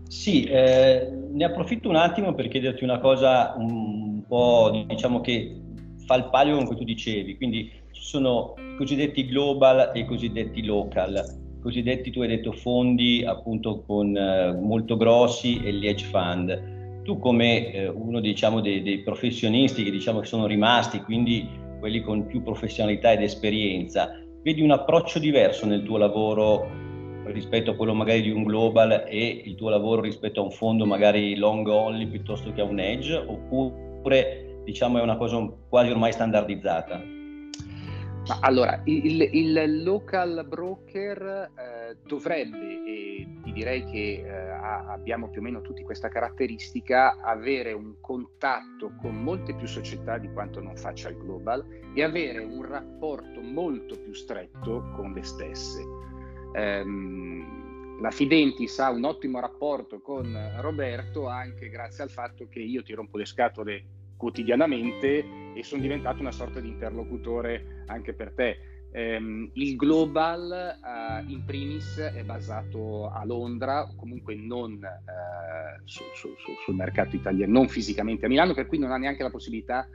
Sì, 0.09 0.43
eh, 0.45 1.07
ne 1.31 1.43
approfitto 1.43 1.87
un 1.87 1.95
attimo 1.95 2.33
per 2.33 2.47
chiederti 2.47 2.83
una 2.83 2.97
cosa 2.97 3.53
un 3.55 4.23
po' 4.27 4.85
diciamo 4.87 5.21
che 5.21 5.55
fa 6.07 6.15
il 6.15 6.29
palio 6.31 6.55
con 6.55 6.65
cui 6.65 6.77
tu 6.77 6.83
dicevi, 6.83 7.37
quindi 7.37 7.71
ci 7.91 8.01
sono 8.01 8.55
i 8.57 8.75
cosiddetti 8.75 9.27
global 9.27 9.91
e 9.93 9.99
i 9.99 10.05
cosiddetti 10.05 10.65
local. 10.65 11.13
I 11.13 11.61
cosiddetti 11.61 12.09
tu 12.09 12.21
hai 12.21 12.27
detto 12.27 12.53
fondi 12.53 13.23
appunto 13.23 13.83
con 13.85 14.17
eh, 14.17 14.57
molto 14.59 14.97
grossi 14.97 15.61
e 15.63 15.73
gli 15.73 15.85
hedge 15.85 16.05
fund 16.05 16.77
tu 17.03 17.19
come 17.19 17.71
eh, 17.71 17.87
uno 17.87 18.19
diciamo, 18.19 18.61
dei, 18.61 18.81
dei, 18.81 19.03
professionisti 19.03 19.83
che, 19.83 19.91
diciamo, 19.91 20.21
che 20.21 20.25
sono 20.25 20.47
rimasti, 20.47 21.01
quindi 21.01 21.47
quelli 21.79 22.01
con 22.01 22.25
più 22.25 22.41
professionalità 22.41 23.11
ed 23.11 23.21
esperienza, 23.21 24.11
vedi 24.41 24.61
un 24.61 24.71
approccio 24.71 25.19
diverso 25.19 25.67
nel 25.67 25.83
tuo 25.83 25.97
lavoro 25.97 26.88
rispetto 27.31 27.71
a 27.71 27.75
quello 27.75 27.93
magari 27.93 28.21
di 28.21 28.31
un 28.31 28.43
global 28.43 29.05
e 29.07 29.41
il 29.45 29.55
tuo 29.55 29.69
lavoro 29.69 30.01
rispetto 30.01 30.41
a 30.41 30.43
un 30.43 30.51
fondo 30.51 30.85
magari 30.85 31.35
long 31.35 31.67
only 31.67 32.07
piuttosto 32.07 32.51
che 32.51 32.61
a 32.61 32.65
un 32.65 32.79
edge 32.79 33.13
oppure 33.13 34.61
diciamo 34.63 34.99
è 34.99 35.01
una 35.01 35.17
cosa 35.17 35.37
quasi 35.67 35.89
ormai 35.89 36.11
standardizzata? 36.11 37.17
Allora, 38.41 38.79
il, 38.85 39.21
il, 39.21 39.81
local 39.81 40.45
broker 40.47 41.51
eh, 41.57 41.97
dovrebbe, 42.05 42.83
e 42.85 43.27
ti 43.43 43.51
direi 43.51 43.83
che 43.85 44.23
eh, 44.23 44.29
abbiamo 44.29 45.29
più 45.29 45.41
o 45.41 45.43
meno 45.43 45.61
tutti 45.61 45.83
questa 45.83 46.09
caratteristica, 46.09 47.17
avere 47.21 47.73
un 47.73 47.95
contatto 47.99 48.93
con 49.01 49.15
molte 49.15 49.55
più 49.55 49.65
società 49.65 50.19
di 50.19 50.31
quanto 50.31 50.61
non 50.61 50.75
faccia 50.75 51.09
il 51.09 51.17
global 51.17 51.65
e 51.95 52.03
avere 52.03 52.39
un 52.39 52.63
rapporto 52.67 53.41
molto 53.41 53.99
più 53.99 54.13
stretto 54.13 54.91
con 54.95 55.11
le 55.13 55.23
stesse. 55.23 55.81
Um, 56.53 57.99
la 58.01 58.11
Fidentis 58.11 58.79
ha 58.79 58.89
un 58.91 59.03
ottimo 59.03 59.39
rapporto 59.39 59.99
con 59.99 60.35
Roberto 60.59 61.27
anche 61.27 61.69
grazie 61.69 62.03
al 62.03 62.09
fatto 62.09 62.47
che 62.47 62.59
io 62.59 62.81
ti 62.81 62.93
rompo 62.93 63.17
le 63.17 63.25
scatole 63.25 63.83
quotidianamente 64.15 65.53
e 65.53 65.63
sono 65.63 65.81
diventato 65.81 66.21
una 66.21 66.31
sorta 66.31 66.59
di 66.59 66.69
interlocutore 66.69 67.83
anche 67.87 68.13
per 68.13 68.31
te. 68.33 68.57
Um, 68.91 69.51
il 69.53 69.75
global 69.75 70.77
uh, 70.81 71.29
in 71.29 71.43
primis 71.45 71.99
è 71.99 72.23
basato 72.23 73.09
a 73.09 73.23
Londra, 73.23 73.87
comunque 73.95 74.35
non 74.35 74.73
uh, 74.73 75.81
su, 75.83 76.03
su, 76.15 76.29
sul 76.63 76.75
mercato 76.75 77.15
italiano, 77.15 77.51
non 77.51 77.67
fisicamente 77.67 78.25
a 78.25 78.29
Milano, 78.29 78.55
per 78.55 78.65
cui 78.65 78.79
non 78.79 78.91
ha 78.91 78.97
neanche 78.97 79.21
la 79.21 79.29
possibilità 79.29 79.87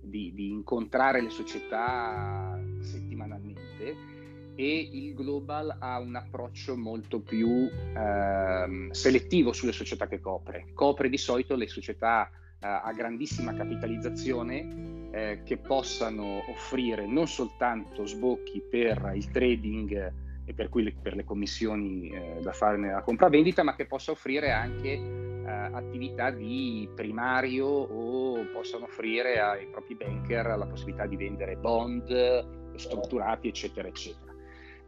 di, 0.00 0.32
di 0.34 0.50
incontrare 0.50 1.22
le 1.22 1.30
società 1.30 2.60
settimanalmente 2.80 4.11
e 4.54 4.88
il 4.92 5.14
global 5.14 5.76
ha 5.78 5.98
un 5.98 6.14
approccio 6.14 6.76
molto 6.76 7.20
più 7.20 7.48
uh, 7.48 8.92
selettivo 8.92 9.52
sulle 9.52 9.72
società 9.72 10.06
che 10.06 10.20
copre. 10.20 10.66
Copre 10.74 11.08
di 11.08 11.18
solito 11.18 11.56
le 11.56 11.68
società 11.68 12.30
a 12.64 12.92
grandissima 12.92 13.54
capitalizzazione 13.54 15.10
eh, 15.10 15.42
che 15.44 15.56
possano 15.56 16.42
offrire 16.48 17.06
non 17.06 17.26
soltanto 17.26 18.06
sbocchi 18.06 18.62
per 18.68 19.12
il 19.14 19.30
trading 19.30 20.12
e 20.44 20.54
per, 20.54 20.68
cui 20.68 20.84
le, 20.84 20.94
per 21.00 21.14
le 21.14 21.24
commissioni 21.24 22.10
eh, 22.10 22.40
da 22.40 22.52
fare 22.52 22.76
nella 22.76 23.02
compravendita, 23.02 23.62
ma 23.62 23.74
che 23.74 23.86
possa 23.86 24.12
offrire 24.12 24.50
anche 24.52 24.90
eh, 24.90 25.44
attività 25.44 26.30
di 26.30 26.88
primario 26.94 27.66
o 27.66 28.44
possano 28.52 28.84
offrire 28.84 29.40
ai 29.40 29.66
propri 29.66 29.94
banker 29.94 30.56
la 30.56 30.66
possibilità 30.66 31.06
di 31.06 31.16
vendere 31.16 31.56
bond 31.56 32.76
strutturati, 32.76 33.48
eccetera, 33.48 33.86
eccetera. 33.86 34.31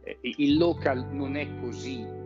Eh, 0.05 0.17
il 0.21 0.57
local 0.57 1.09
non 1.11 1.35
è 1.35 1.47
così 1.59 2.23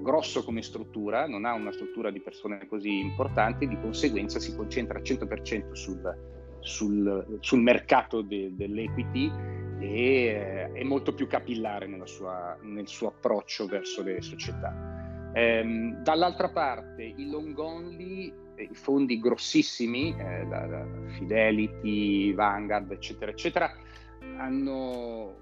grosso 0.00 0.42
come 0.44 0.62
struttura, 0.62 1.26
non 1.26 1.44
ha 1.44 1.52
una 1.52 1.72
struttura 1.72 2.10
di 2.10 2.20
persone 2.20 2.66
così 2.66 2.98
importanti, 2.98 3.68
di 3.68 3.78
conseguenza 3.78 4.38
si 4.38 4.54
concentra 4.56 4.98
al 4.98 5.04
100% 5.04 5.72
sul, 5.72 6.16
sul, 6.60 7.38
sul 7.40 7.60
mercato 7.60 8.22
de, 8.22 8.54
dell'equity 8.54 9.30
e 9.80 9.90
eh, 9.90 10.72
è 10.72 10.82
molto 10.82 11.12
più 11.14 11.26
capillare 11.26 11.88
sua, 12.04 12.56
nel 12.62 12.88
suo 12.88 13.08
approccio 13.08 13.66
verso 13.66 14.02
le 14.02 14.20
società. 14.22 15.30
Ehm, 15.34 16.02
dall'altra 16.02 16.48
parte 16.48 17.02
i 17.02 17.28
long 17.28 17.56
only, 17.58 18.32
eh, 18.54 18.62
i 18.62 18.74
fondi 18.74 19.20
grossissimi, 19.20 20.16
eh, 20.16 20.46
la, 20.46 20.66
la 20.66 20.86
Fidelity, 21.08 22.32
Vanguard, 22.32 22.90
eccetera, 22.90 23.30
eccetera, 23.30 23.70
hanno 24.38 25.34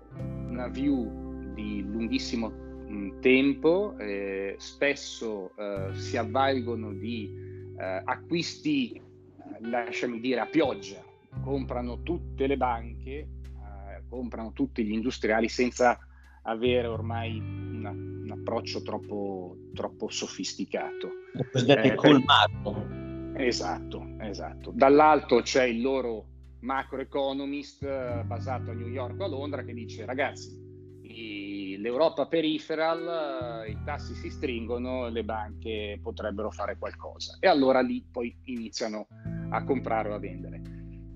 una 0.49 0.69
view 0.69 1.26
di 1.57 1.83
lunghissimo 1.83 2.65
tempo, 3.21 3.97
eh, 3.99 4.55
spesso 4.59 5.51
eh, 5.57 5.95
si 5.95 6.17
avvalgono 6.17 6.93
di 6.93 7.75
eh, 7.77 8.03
acquisti, 8.05 8.93
eh, 8.93 9.01
lasciami 9.67 10.21
dire, 10.21 10.41
a 10.41 10.47
pioggia, 10.47 11.03
comprano 11.43 12.03
tutte 12.03 12.47
le 12.47 12.57
banche, 12.57 13.11
eh, 13.11 14.03
comprano 14.09 14.53
tutti 14.53 14.85
gli 14.85 14.93
industriali 14.93 15.49
senza 15.49 15.99
avere 16.43 16.87
ormai 16.87 17.39
una, 17.39 17.91
un 17.91 18.31
approccio 18.31 18.83
troppo, 18.83 19.57
troppo 19.75 20.09
sofisticato. 20.09 21.11
Cosiddetto 21.51 21.87
eh, 21.89 21.95
colmato. 21.95 22.87
Esatto, 23.35 24.07
esatto. 24.21 24.71
Dall'alto 24.73 25.41
c'è 25.41 25.65
il 25.65 25.81
loro 25.81 26.27
macroeconomist 26.61 28.23
basato 28.23 28.71
a 28.71 28.75
New 28.75 28.89
York 28.89 29.21
o 29.21 29.25
a 29.25 29.29
Londra 29.29 29.63
che 29.63 29.75
dice 29.75 30.07
ragazzi 30.07 30.66
l'Europa 31.87 32.27
peripheral, 32.27 33.65
eh, 33.65 33.71
i 33.71 33.79
tassi 33.85 34.13
si 34.15 34.29
stringono, 34.29 35.09
le 35.09 35.23
banche 35.23 36.01
potrebbero 36.03 36.51
fare 36.51 36.77
qualcosa. 36.77 37.37
E 37.39 37.47
allora 37.47 37.81
lì 37.81 38.05
poi 38.11 38.37
iniziano 38.47 39.07
a 39.51 39.63
comprare 39.63 40.11
o 40.11 40.15
a 40.15 40.19
vendere. 40.19 40.61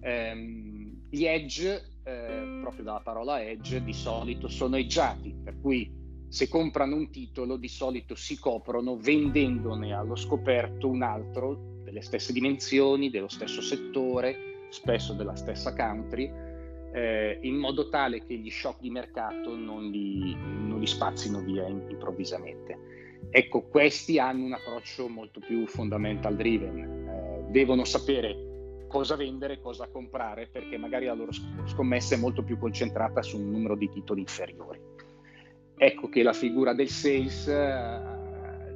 Ehm, 0.00 1.09
gli 1.11 1.25
edge, 1.25 1.99
eh, 2.05 2.59
proprio 2.61 2.85
dalla 2.85 3.00
parola 3.00 3.43
edge, 3.43 3.83
di 3.83 3.93
solito 3.93 4.47
sono 4.47 4.77
eggiati, 4.77 5.35
per 5.43 5.59
cui 5.61 5.93
se 6.29 6.49
comprano 6.49 6.95
un 6.95 7.11
titolo 7.11 7.57
di 7.57 7.67
solito 7.67 8.15
si 8.15 8.39
coprono 8.39 8.97
vendendone 8.97 9.93
allo 9.93 10.15
scoperto 10.15 10.89
un 10.89 11.03
altro 11.03 11.81
delle 11.83 12.03
stesse 12.03 12.33
dimensioni, 12.33 13.11
dello 13.11 13.27
stesso 13.27 13.61
settore, 13.61 14.69
spesso 14.69 15.15
della 15.15 15.35
stessa 15.35 15.75
country 15.75 16.50
eh, 16.93 17.39
in 17.43 17.57
modo 17.57 17.89
tale 17.89 18.25
che 18.25 18.35
gli 18.37 18.51
shock 18.51 18.81
di 18.81 18.91
mercato 18.91 19.57
non 19.57 19.91
li, 19.91 20.35
non 20.35 20.79
li 20.79 20.87
spazzino 20.87 21.41
via 21.41 21.67
improvvisamente. 21.67 22.99
Ecco, 23.31 23.63
questi 23.63 24.19
hanno 24.19 24.45
un 24.45 24.53
approccio 24.55 25.09
molto 25.09 25.41
più 25.41 25.67
fundamental 25.67 26.35
driven, 26.35 26.79
eh, 26.79 27.45
devono 27.51 27.85
sapere 27.85 28.49
cosa 28.89 29.15
vendere, 29.15 29.61
cosa 29.61 29.87
comprare, 29.87 30.49
perché 30.51 30.77
magari 30.77 31.07
la 31.07 31.15
loro 31.15 31.31
scommessa 31.65 32.17
è 32.17 32.19
molto 32.19 32.43
più 32.43 32.59
concentrata 32.59 33.23
su 33.23 33.39
un 33.39 33.51
numero 33.51 33.77
di 33.77 33.89
titoli 33.89 34.21
inferiori. 34.21 34.81
Ecco 35.77 36.09
che 36.09 36.23
la 36.25 36.33
figura 36.33 36.75
del 36.75 36.89
sales 36.89 37.47
eh, 37.47 38.01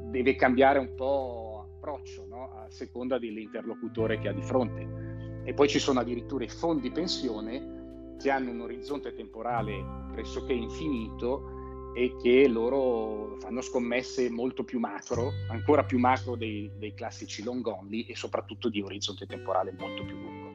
deve 0.04 0.36
cambiare 0.36 0.78
un 0.78 0.94
po' 0.94 1.66
approccio 1.76 2.24
no? 2.26 2.52
a 2.60 2.70
seconda 2.70 3.18
dell'interlocutore 3.18 4.20
che 4.20 4.28
ha 4.28 4.32
di 4.32 4.42
fronte. 4.42 5.42
E 5.44 5.52
poi 5.52 5.68
ci 5.68 5.78
sono 5.80 6.00
addirittura 6.00 6.44
i 6.44 6.48
fondi 6.48 6.90
pensione 6.90 7.83
che 8.18 8.30
hanno 8.30 8.50
un 8.50 8.60
orizzonte 8.60 9.14
temporale 9.14 9.84
pressoché 10.12 10.52
infinito 10.52 11.92
e 11.94 12.16
che 12.20 12.48
loro 12.48 13.36
fanno 13.38 13.60
scommesse 13.60 14.28
molto 14.28 14.64
più 14.64 14.80
macro, 14.80 15.30
ancora 15.48 15.84
più 15.84 15.98
macro 15.98 16.34
dei, 16.34 16.70
dei 16.76 16.92
classici 16.92 17.42
long 17.44 17.64
only 17.66 18.02
e 18.02 18.16
soprattutto 18.16 18.68
di 18.68 18.80
orizzonte 18.80 19.26
temporale 19.26 19.72
molto 19.78 20.04
più 20.04 20.16
lungo. 20.16 20.54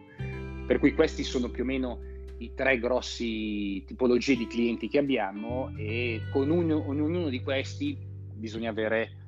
Per 0.67 0.79
cui 0.79 0.93
questi 0.93 1.23
sono 1.23 1.49
più 1.49 1.63
o 1.63 1.65
meno 1.65 1.99
i 2.39 2.53
tre 2.53 2.77
grossi 2.79 3.83
tipologie 3.85 4.35
di 4.35 4.47
clienti 4.47 4.87
che 4.87 4.97
abbiamo 4.97 5.71
e 5.77 6.21
con 6.31 6.49
ognuno, 6.51 6.87
ognuno 6.87 7.29
di 7.29 7.41
questi 7.41 7.97
bisogna 8.33 8.69
avere 8.69 9.18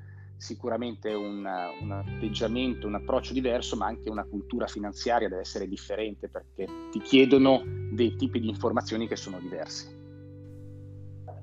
sicuramente 0.41 1.13
un, 1.13 1.47
un, 1.81 1.91
atteggiamento, 1.91 2.87
un 2.87 2.95
approccio 2.95 3.31
diverso, 3.31 3.75
ma 3.75 3.85
anche 3.85 4.09
una 4.09 4.25
cultura 4.25 4.65
finanziaria 4.65 5.29
deve 5.29 5.41
essere 5.41 5.67
differente 5.67 6.29
perché 6.29 6.65
ti 6.89 6.99
chiedono 6.99 7.61
dei 7.91 8.15
tipi 8.15 8.39
di 8.39 8.49
informazioni 8.49 9.07
che 9.07 9.15
sono 9.15 9.39
diverse. 9.39 9.99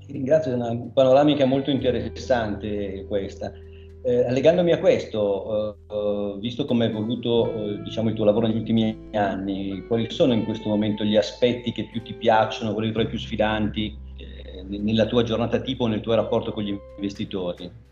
Ti 0.04 0.12
ringrazio, 0.12 0.50
è 0.50 0.54
una 0.56 0.76
panoramica 0.92 1.44
molto 1.44 1.70
interessante 1.70 3.04
questa. 3.06 3.52
Eh, 4.02 4.32
legandomi 4.32 4.72
a 4.72 4.80
questo, 4.80 5.76
eh, 5.88 6.38
visto 6.40 6.64
come 6.64 6.86
è 6.86 6.88
evoluto 6.88 7.52
eh, 7.52 7.82
diciamo, 7.82 8.08
il 8.08 8.16
tuo 8.16 8.24
lavoro 8.24 8.48
negli 8.48 8.56
ultimi 8.56 9.10
anni, 9.12 9.84
quali 9.86 10.10
sono 10.10 10.32
in 10.32 10.44
questo 10.44 10.68
momento 10.68 11.04
gli 11.04 11.16
aspetti 11.16 11.70
che 11.70 11.88
più 11.92 12.02
ti 12.02 12.14
piacciono, 12.14 12.74
quelli 12.74 12.90
tra 12.90 13.02
i 13.02 13.08
più 13.08 13.18
sfidanti 13.18 13.96
eh, 14.16 14.64
nella 14.64 15.06
tua 15.06 15.22
giornata 15.22 15.60
tipo 15.60 15.84
o 15.84 15.86
nel 15.86 16.00
tuo 16.00 16.14
rapporto 16.14 16.52
con 16.52 16.64
gli 16.64 16.76
investitori? 16.96 17.86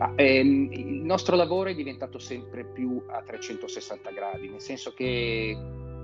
Ma, 0.00 0.14
ehm, 0.14 0.72
il 0.72 1.02
nostro 1.02 1.36
lavoro 1.36 1.68
è 1.68 1.74
diventato 1.74 2.18
sempre 2.18 2.64
più 2.64 3.04
a 3.06 3.20
360 3.20 4.10
gradi, 4.12 4.48
nel 4.48 4.62
senso 4.62 4.94
che 4.94 5.54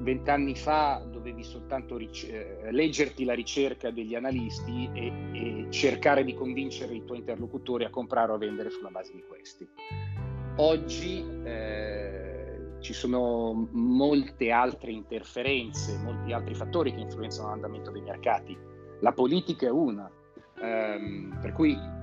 vent'anni 0.00 0.54
fa 0.54 1.02
dovevi 1.10 1.42
soltanto 1.42 1.96
ric- 1.96 2.28
eh, 2.30 2.70
leggerti 2.72 3.24
la 3.24 3.32
ricerca 3.32 3.90
degli 3.90 4.14
analisti 4.14 4.90
e, 4.92 5.12
e, 5.32 5.66
cercare 5.70 6.24
di 6.24 6.34
convincere 6.34 6.94
i 6.94 7.06
tuoi 7.06 7.20
interlocutori 7.20 7.84
a 7.84 7.90
comprare 7.90 8.32
o 8.32 8.34
a 8.34 8.38
vendere 8.38 8.68
sulla 8.68 8.90
base 8.90 9.12
di 9.14 9.24
questi. 9.26 9.66
Oggi 10.56 11.24
eh, 11.44 12.76
ci 12.80 12.92
sono 12.92 13.66
molte 13.72 14.50
altre 14.50 14.90
interferenze, 14.90 15.96
molti 16.04 16.34
altri 16.34 16.54
fattori 16.54 16.92
che 16.92 17.00
influenzano 17.00 17.48
l'andamento 17.48 17.90
dei 17.90 18.02
mercati. 18.02 18.54
La 19.00 19.12
politica 19.12 19.66
è 19.66 19.70
una, 19.70 20.10
ehm, 20.60 21.38
per 21.40 21.52
cui 21.52 21.94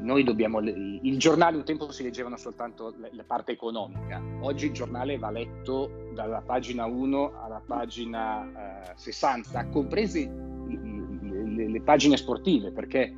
noi 0.00 0.24
dobbiamo, 0.24 0.60
il 0.60 1.18
giornale 1.18 1.56
un 1.56 1.64
tempo 1.64 1.90
si 1.92 2.02
leggevano 2.02 2.36
soltanto 2.36 2.94
la 2.98 3.24
parte 3.24 3.52
economica, 3.52 4.22
oggi 4.40 4.66
il 4.66 4.72
giornale 4.72 5.18
va 5.18 5.30
letto 5.30 6.10
dalla 6.14 6.40
pagina 6.40 6.86
1 6.86 7.42
alla 7.42 7.62
pagina 7.64 8.90
eh, 8.90 8.92
60, 8.96 9.68
comprese 9.68 10.20
le, 10.26 11.68
le, 11.68 11.82
pagine 11.82 12.16
sportive, 12.16 12.72
perché 12.72 13.14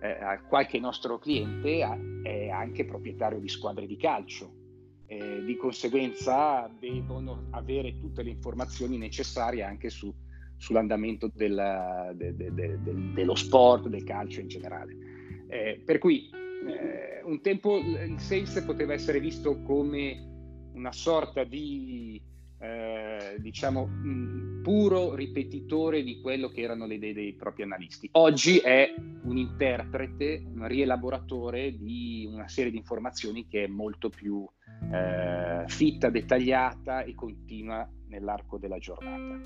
eh, 0.00 0.40
qualche 0.48 0.78
nostro 0.78 1.18
cliente 1.18 1.86
è 2.22 2.48
anche 2.48 2.84
proprietario 2.84 3.38
di 3.38 3.48
squadre 3.48 3.86
di 3.86 3.96
calcio. 3.96 4.60
Eh, 5.06 5.44
di 5.44 5.56
conseguenza 5.56 6.70
devono 6.78 7.48
avere 7.50 7.98
tutte 7.98 8.22
le 8.22 8.30
informazioni 8.30 8.96
necessarie 8.96 9.62
anche 9.62 9.90
su, 9.90 10.10
sull'andamento 10.56 11.30
della, 11.34 12.12
de, 12.14 12.34
de, 12.34 12.54
de, 12.54 12.78
dello 13.12 13.34
sport, 13.34 13.88
del 13.88 14.04
calcio 14.04 14.40
in 14.40 14.48
generale. 14.48 15.11
Eh, 15.52 15.82
per 15.84 15.98
cui 15.98 16.30
eh, 16.30 17.20
un 17.24 17.42
tempo 17.42 17.76
il 17.76 18.18
sales 18.18 18.62
poteva 18.62 18.94
essere 18.94 19.20
visto 19.20 19.60
come 19.60 20.70
una 20.72 20.92
sorta 20.92 21.44
di 21.44 22.18
eh, 22.58 23.36
diciamo 23.38 23.84
mh, 23.84 24.62
puro 24.62 25.14
ripetitore 25.14 26.02
di 26.04 26.22
quello 26.22 26.48
che 26.48 26.62
erano 26.62 26.86
le 26.86 26.94
idee 26.94 27.12
dei 27.12 27.34
propri 27.34 27.64
analisti. 27.64 28.08
Oggi 28.12 28.60
è 28.60 28.94
un 29.24 29.36
interprete, 29.36 30.42
un 30.42 30.66
rielaboratore 30.66 31.76
di 31.76 32.26
una 32.32 32.48
serie 32.48 32.70
di 32.70 32.78
informazioni 32.78 33.46
che 33.46 33.64
è 33.64 33.66
molto 33.66 34.08
più 34.08 34.48
eh, 34.90 35.64
fitta, 35.66 36.08
dettagliata 36.08 37.02
e 37.02 37.14
continua 37.14 37.86
nell'arco 38.08 38.56
della 38.56 38.78
giornata. 38.78 39.38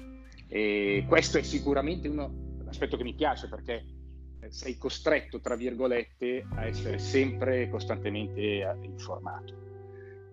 E 0.47 1.05
questo 1.09 1.39
è 1.39 1.43
sicuramente 1.43 2.07
uno, 2.07 2.27
un 2.61 2.69
aspetto 2.69 2.97
che 2.97 3.03
mi 3.03 3.15
piace 3.15 3.49
perché 3.49 3.96
sei 4.51 4.77
costretto, 4.79 5.41
tra 5.41 5.57
virgolette, 5.57 6.47
a 6.55 6.67
essere 6.67 6.99
sempre 6.99 7.69
costantemente 7.69 8.41
eh, 8.41 8.77
informato. 8.83 9.65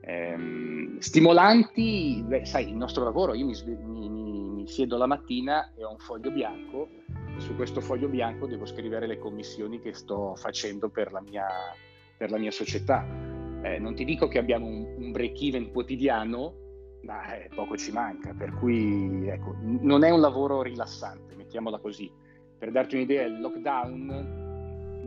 Ehm, 0.01 0.99
stimolanti, 0.99 2.23
beh, 2.25 2.45
sai, 2.45 2.69
il 2.69 2.75
nostro 2.75 3.03
lavoro, 3.03 3.33
io 3.33 3.45
mi, 3.45 3.53
mi, 3.85 4.09
mi, 4.09 4.67
siedo 4.67 4.97
la 4.97 5.07
mattina 5.07 5.71
e 5.75 5.83
ho 5.83 5.91
un 5.91 5.97
foglio 5.97 6.31
bianco, 6.31 6.89
su 7.37 7.55
questo 7.55 7.81
foglio 7.81 8.07
bianco 8.07 8.47
devo 8.47 8.65
scrivere 8.65 9.07
le 9.07 9.17
commissioni 9.17 9.79
che 9.79 9.93
sto 9.93 10.35
facendo 10.35 10.89
per 10.89 11.11
la 11.11 11.21
mia, 11.21 11.47
per 12.17 12.31
la 12.31 12.37
mia 12.37 12.51
società. 12.51 13.05
Eh, 13.63 13.79
non 13.79 13.95
ti 13.95 14.03
dico 14.03 14.27
che 14.27 14.39
abbiamo 14.39 14.65
un, 14.65 14.95
un 14.97 15.11
break-even 15.11 15.71
quotidiano, 15.71 16.53
ma 17.03 17.35
eh, 17.35 17.49
poco 17.53 17.77
ci 17.77 17.91
manca, 17.91 18.33
per 18.33 18.53
cui 18.53 19.27
ecco, 19.27 19.55
non 19.61 20.03
è 20.03 20.09
un 20.09 20.19
lavoro 20.19 20.61
rilassante, 20.61 21.35
mettiamola 21.35 21.79
così. 21.79 22.11
Per 22.63 22.71
darti 22.71 22.95
un'idea, 22.95 23.25
il 23.25 23.41
lockdown, 23.41 25.01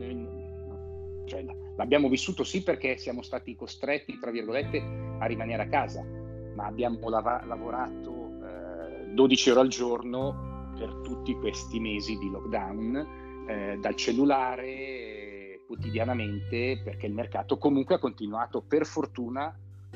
cioè, 1.25 1.43
l'abbiamo 1.75 2.07
vissuto 2.07 2.43
sì 2.43 2.61
perché 2.61 2.97
siamo 2.97 3.23
stati 3.23 3.55
costretti, 3.55 4.19
tra 4.19 4.29
virgolette, 4.29 4.79
a 5.17 5.25
rimanere 5.25 5.63
a 5.63 5.67
casa, 5.67 6.05
ma 6.53 6.67
abbiamo 6.67 7.09
lav- 7.09 7.47
lavorato 7.47 8.29
eh, 8.43 9.11
12 9.11 9.49
ore 9.49 9.59
al 9.61 9.69
giorno 9.69 10.71
per 10.77 11.01
tutti 11.03 11.33
questi 11.33 11.79
mesi 11.79 12.19
di 12.19 12.29
lockdown, 12.29 13.45
eh, 13.47 13.79
dal 13.81 13.95
cellulare 13.95 15.61
quotidianamente, 15.65 16.79
perché 16.83 17.07
il 17.07 17.13
mercato 17.13 17.57
comunque 17.57 17.95
ha 17.95 17.99
continuato 17.99 18.61
per 18.61 18.85
fortuna 18.85 19.51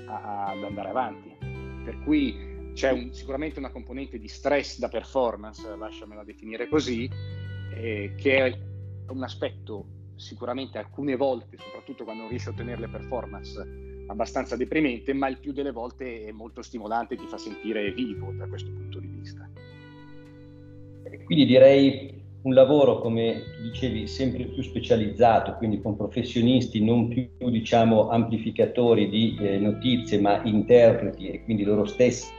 a- 0.07 0.45
ad 0.47 0.63
andare 0.63 0.89
avanti. 0.89 1.37
Per 1.83 1.99
cui 2.05 2.49
c'è 2.73 2.89
un, 2.89 3.13
sicuramente 3.13 3.59
una 3.59 3.69
componente 3.69 4.17
di 4.17 4.27
stress 4.27 4.79
da 4.79 4.87
performance, 4.87 5.75
lasciamela 5.75 6.23
definire 6.23 6.67
così, 6.67 7.39
eh, 7.75 8.13
che 8.15 8.37
è 8.37 8.57
un 9.07 9.23
aspetto 9.23 9.85
sicuramente 10.15 10.77
alcune 10.77 11.15
volte, 11.15 11.57
soprattutto 11.57 12.03
quando 12.03 12.21
non 12.21 12.29
riesci 12.29 12.47
a 12.47 12.51
ottenere 12.51 12.81
le 12.81 12.87
performance, 12.87 14.05
abbastanza 14.07 14.55
deprimente, 14.55 15.13
ma 15.13 15.27
il 15.27 15.39
più 15.39 15.51
delle 15.51 15.71
volte 15.71 16.25
è 16.25 16.31
molto 16.31 16.61
stimolante 16.61 17.15
e 17.15 17.17
ti 17.17 17.25
fa 17.25 17.37
sentire 17.37 17.91
vivo 17.91 18.31
da 18.33 18.47
questo 18.47 18.69
punto 18.71 18.99
di 18.99 19.07
vista. 19.07 19.49
Quindi 21.25 21.45
direi 21.45 22.21
un 22.43 22.53
lavoro, 22.53 22.99
come 22.99 23.41
dicevi, 23.61 24.07
sempre 24.07 24.45
più 24.45 24.63
specializzato, 24.63 25.55
quindi 25.55 25.81
con 25.81 25.95
professionisti 25.95 26.83
non 26.83 27.07
più, 27.07 27.27
diciamo, 27.49 28.09
amplificatori 28.09 29.09
di 29.09 29.37
eh, 29.39 29.57
notizie, 29.57 30.19
ma 30.19 30.41
interpreti 30.43 31.29
e 31.29 31.43
quindi 31.43 31.63
loro 31.63 31.85
stessi 31.85 32.29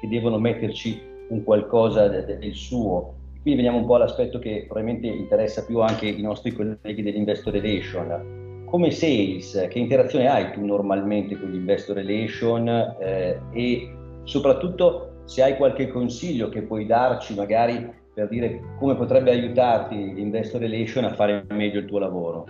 che 0.00 0.08
devono 0.08 0.38
metterci 0.38 1.00
un 1.28 1.42
qualcosa 1.42 2.08
del 2.08 2.54
suo. 2.54 3.14
Qui 3.42 3.54
veniamo 3.54 3.78
un 3.78 3.86
po' 3.86 3.94
all'aspetto 3.94 4.38
che 4.38 4.66
probabilmente 4.66 5.06
interessa 5.06 5.64
più 5.64 5.80
anche 5.80 6.06
i 6.06 6.20
nostri 6.20 6.52
colleghi 6.52 7.02
dell'Investor 7.02 7.54
Relation. 7.54 8.66
Come 8.66 8.90
sales, 8.90 9.66
che 9.70 9.78
interazione 9.78 10.28
hai 10.28 10.52
tu 10.52 10.62
normalmente 10.62 11.40
con 11.40 11.50
l'Investor 11.50 11.96
Relation 11.96 12.68
eh, 13.00 13.40
e 13.52 13.96
soprattutto 14.24 15.22
se 15.24 15.42
hai 15.42 15.56
qualche 15.56 15.88
consiglio 15.88 16.50
che 16.50 16.62
puoi 16.62 16.84
darci 16.84 17.34
magari 17.34 17.90
per 18.12 18.28
dire 18.28 18.60
come 18.78 18.94
potrebbe 18.94 19.30
aiutarti 19.30 20.12
l'Investor 20.12 20.60
Relation 20.60 21.04
a 21.04 21.14
fare 21.14 21.46
meglio 21.48 21.80
il 21.80 21.86
tuo 21.86 21.98
lavoro? 21.98 22.44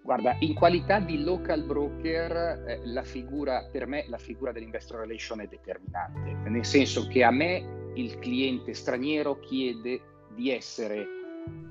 Guarda, 0.00 0.36
in 0.38 0.54
qualità 0.54 1.00
di 1.00 1.22
local 1.22 1.64
broker, 1.64 2.64
eh, 2.66 2.80
la 2.84 3.02
figura, 3.02 3.68
per 3.70 3.86
me 3.86 4.06
la 4.08 4.18
figura 4.18 4.52
dell'investor 4.52 5.00
relation 5.00 5.40
è 5.40 5.48
determinante, 5.48 6.48
nel 6.48 6.64
senso 6.64 7.08
che 7.08 7.24
a 7.24 7.32
me 7.32 7.85
il 7.96 8.18
cliente 8.18 8.74
straniero 8.74 9.38
chiede 9.40 10.00
di 10.34 10.50
essere 10.50 11.06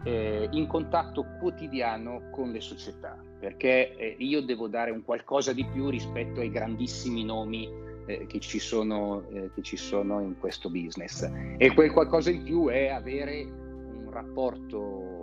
eh, 0.04 0.48
in 0.52 0.68
contatto 0.68 1.26
quotidiano 1.40 2.30
con 2.32 2.52
le 2.52 2.62
società, 2.62 3.18
perché 3.40 3.96
eh, 3.96 4.16
io 4.20 4.42
devo 4.42 4.68
dare 4.68 4.92
un 4.92 5.04
qualcosa 5.04 5.54
di 5.54 5.66
più 5.66 5.90
rispetto 5.90 6.40
ai 6.40 6.52
grandissimi 6.52 7.24
nomi 7.24 7.70
eh, 8.06 8.26
che, 8.28 8.40
ci 8.40 8.60
sono, 8.60 9.28
eh, 9.30 9.50
che 9.54 9.62
ci 9.62 9.78
sono 9.78 10.22
in 10.22 10.38
questo 10.40 10.70
business. 10.70 11.30
E 11.58 11.74
quel 11.74 11.92
qualcosa 11.92 12.30
in 12.30 12.44
più 12.44 12.68
è 12.68 12.88
avere 12.88 13.44
un 13.44 14.10
rapporto 14.12 15.14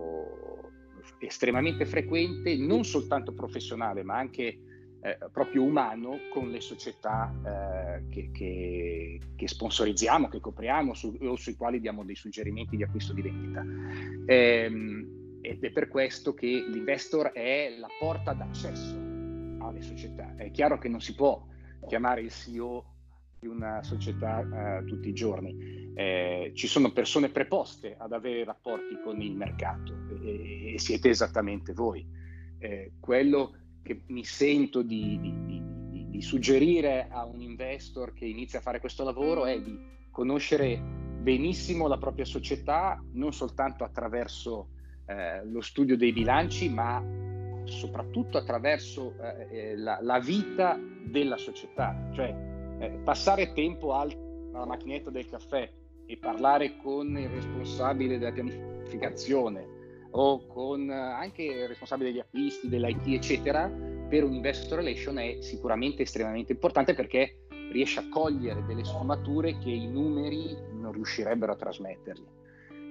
estremamente 1.19 1.87
frequente, 1.87 2.57
non 2.57 2.85
soltanto 2.85 3.33
professionale, 3.33 4.03
ma 4.03 4.17
anche 4.17 4.59
eh, 5.05 5.19
proprio 5.33 5.65
umano 5.65 6.19
con 6.33 6.49
le 6.51 6.61
società 6.61 7.35
eh, 7.45 8.09
che, 8.09 8.31
che, 8.31 9.21
che, 9.35 9.49
sponsorizziamo, 9.49 10.29
che 10.29 10.39
copriamo 10.39 10.95
su, 10.95 11.17
o 11.21 11.35
sui 11.37 11.57
quali 11.57 11.81
diamo 11.81 12.05
dei 12.05 12.15
suggerimenti 12.15 12.77
di 12.77 12.85
acquisto 12.85 13.13
di 13.13 13.23
vendita. 13.23 13.65
Ehm, 14.27 15.41
ed 15.41 15.65
è 15.65 15.71
per 15.73 15.89
questo 15.89 16.35
che 16.35 16.47
l'investor 16.47 17.33
è 17.33 17.75
la 17.77 17.89
porta 17.99 18.33
d'accesso 18.33 18.95
alle 18.95 19.83
società. 19.83 20.37
È 20.37 20.51
chiaro 20.53 20.79
che 20.79 20.89
non 20.89 21.01
si 21.01 21.17
può 21.17 21.45
chiamare 21.89 22.21
il 22.21 22.31
CEO 22.31 22.85
di 23.41 23.49
una 23.49 23.83
società 23.83 24.79
eh, 24.79 24.85
tutti 24.85 25.09
i 25.09 25.13
giorni. 25.13 25.91
Eh, 25.95 26.53
ci 26.55 26.69
sono 26.69 26.93
persone 26.93 27.29
preposte 27.29 27.97
ad 27.99 28.13
avere 28.13 28.45
rapporti 28.45 29.01
con 29.03 29.21
il 29.21 29.35
mercato 29.35 29.93
e, 30.23 30.75
e 30.75 30.79
siete 30.79 31.09
esattamente 31.09 31.73
voi. 31.73 32.07
Eh, 32.59 32.93
quello 33.01 33.57
che 33.83 34.03
mi 34.07 34.25
sento 34.25 34.83
di, 34.83 35.19
di, 35.21 35.35
di, 35.47 36.07
di, 36.09 36.23
suggerire 36.23 37.09
a 37.11 37.25
un 37.25 37.41
investor 37.41 38.13
che 38.13 38.25
inizia 38.25 38.61
a 38.61 38.63
fare 38.63 38.81
questo 38.81 39.05
lavoro 39.05 39.45
è 39.45 39.61
di 39.61 39.77
conoscere 40.11 40.81
benissimo 41.21 41.87
la 41.89 41.99
propria 41.99 42.25
società, 42.25 43.03
non 43.13 43.33
soltanto 43.33 43.85
attraverso 43.85 44.69
eh, 45.07 45.45
lo 45.45 45.61
studio 45.61 45.97
dei 45.97 46.13
bilanci, 46.13 46.69
ma 46.69 47.03
soprattutto 47.65 48.39
attraverso 48.39 49.15
eh, 49.21 49.49
eh 49.51 49.77
la, 49.77 49.99
la, 50.01 50.19
vita 50.19 50.79
della 51.05 51.37
società, 51.37 52.11
cioè 52.13 52.35
eh, 52.79 52.89
passare 53.05 53.53
tempo 53.53 53.95
al, 53.95 54.11
alla 54.53 54.67
macchinetta 54.67 55.11
del 55.11 55.29
caffè 55.29 55.71
e 56.07 56.17
parlare 56.17 56.77
con 56.77 57.17
il 57.17 57.29
responsabile 57.29 58.19
della 58.19 58.33
pianificazione 58.33 59.81
o 60.13 60.47
con 60.47 60.91
eh, 60.91 60.95
anche 60.95 61.43
il 61.43 61.69
responsabile 61.69 62.11
degli 62.11 62.21
acquisti, 62.21 62.69
dell'IT, 62.69 63.07
eccetera, 63.09 63.69
per 64.09 64.25
un 64.25 64.35
investor 64.35 64.79
relation 64.79 65.19
è 65.19 65.39
sicuramente 65.41 66.03
estremamente 66.03 66.53
importante 66.53 66.95
perché 66.95 67.45
riesce 67.71 68.01
a 68.01 68.09
cogliere 68.09 68.65
delle 68.67 68.85
sfumature 68.85 69.57
che 69.59 69.71
i 69.71 69.87
numeri 69.87 70.57
non 70.73 70.93
riuscirebbero 70.93 71.53
a 71.53 71.57
trasmettergli. 71.57 72.27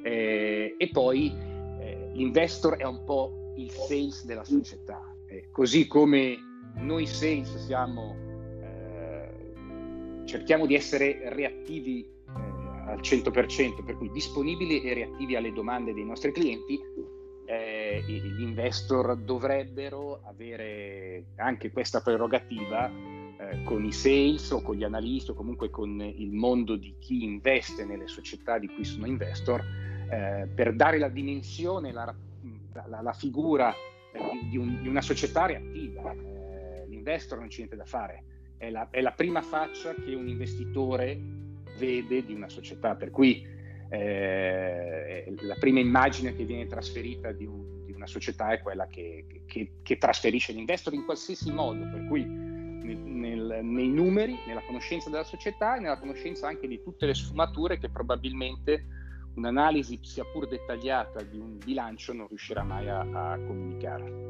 Eh, 0.04 0.76
e 0.78 0.90
poi 0.90 1.32
eh, 1.80 2.12
l'investor 2.14 2.78
è 2.78 2.86
un 2.86 3.04
po' 3.04 3.54
il 3.58 3.70
sales 3.70 4.26
della 4.26 4.44
società, 4.44 5.00
eh, 5.28 5.50
così 5.52 5.88
come 5.88 6.38
noi 6.78 7.06
sales 7.06 7.56
siamo 7.66 8.30
cerchiamo 10.32 10.66
di 10.66 10.76
essere 10.76 11.20
reattivi 11.34 12.04
eh, 12.04 12.90
al 12.90 13.00
100%, 13.02 13.84
per 13.84 13.98
cui 13.98 14.10
disponibili 14.12 14.82
e 14.82 14.94
reattivi 14.94 15.36
alle 15.36 15.52
domande 15.52 15.94
dei 15.94 16.06
nostri 16.06 16.32
clienti, 16.32 16.80
gli 18.00 18.42
investor 18.42 19.18
dovrebbero 19.18 20.22
avere 20.24 21.26
anche 21.36 21.72
questa 21.72 22.02
prerogativa 22.02 22.90
eh, 22.90 23.64
con 23.64 23.84
i 23.84 23.92
sales 23.92 24.52
o 24.52 24.62
con 24.62 24.76
gli 24.76 24.84
analisti 24.84 25.32
o 25.32 25.34
comunque 25.34 25.70
con 25.70 26.02
il 26.02 26.32
mondo 26.32 26.76
di 26.76 26.96
chi 27.00 27.24
investe 27.24 27.86
nelle 27.86 28.08
società 28.08 28.58
di 28.58 28.68
cui 28.68 28.86
sono 28.86 29.06
investor 29.06 29.62
eh, 30.10 30.48
per 30.54 30.76
dare 30.76 30.98
la 30.98 31.10
dimensione, 31.10 31.92
la, 31.92 32.14
la, 32.74 33.02
la 33.02 33.14
figura 33.14 33.74
di, 34.50 34.58
un, 34.58 34.82
di, 34.82 34.88
una 34.88 35.02
società 35.02 35.46
reattiva. 35.46 36.12
Eh, 36.12 36.86
l'investor 36.88 37.40
non 37.40 37.48
c'è 37.48 37.58
niente 37.58 37.76
da 37.76 37.86
fare 37.86 38.24
è 38.62 38.70
la, 38.70 38.88
è 38.92 39.02
la, 39.02 39.12
prima 39.12 39.42
faccia 39.42 39.96
che 39.96 40.14
un 40.14 40.28
investitore 40.28 41.20
vede 41.80 42.24
di 42.24 42.32
una 42.32 42.48
società, 42.48 42.94
per 42.94 43.10
cui 43.10 43.44
eh, 43.94 45.34
la 45.42 45.56
prima 45.60 45.80
immagine 45.80 46.34
che 46.34 46.46
viene 46.46 46.66
trasferita 46.66 47.34
di, 47.34 47.46
un, 47.46 47.84
di 47.86 47.92
una 47.92 48.08
società 48.08 48.52
è 48.52 48.62
quella 48.62 48.88
che, 48.88 49.44
che, 49.46 49.80
che, 49.84 49.98
trasferisce 49.98 50.54
l'investor 50.54 50.94
in 50.94 51.04
qualsiasi 51.04 51.52
modo, 51.52 51.84
per 51.90 52.06
cui 52.08 52.24
nel, 52.24 52.96
nel, 52.96 53.60
nei 53.64 53.90
numeri, 53.90 54.40
nella 54.48 54.62
conoscenza 54.66 55.10
della 55.10 55.26
società 55.26 55.76
e 55.76 55.82
nella 55.82 56.00
conoscenza 56.00 56.48
anche 56.48 56.70
di 56.70 56.82
tutte 56.82 57.06
le 57.06 57.14
sfumature 57.14 57.80
che 57.80 57.90
probabilmente 57.90 58.86
un'analisi 59.36 60.00
sia 60.02 60.24
pur 60.24 60.48
dettagliata 60.48 61.22
di 61.24 61.38
un 61.38 61.58
bilancio 61.58 62.14
non 62.14 62.28
riuscirà 62.28 62.64
mai 62.64 62.88
a, 62.88 63.00
a 63.00 63.36
comunicare. 63.40 64.30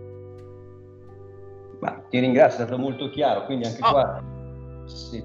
Ma 1.81 2.03
ti 2.09 2.17
ringrazio, 2.17 2.63
è 2.63 2.65
stato 2.65 2.81
molto 2.81 3.09
chiaro, 3.09 3.45
quindi 3.45 3.67
anche 3.67 3.83
oh. 3.83 3.91
qua... 3.91 4.23
Sì. 4.85 5.23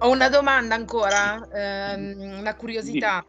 Ho 0.00 0.10
una 0.10 0.28
domanda 0.28 0.74
ancora, 0.74 1.48
ehm, 1.52 2.38
una 2.40 2.54
curiosità. 2.56 3.24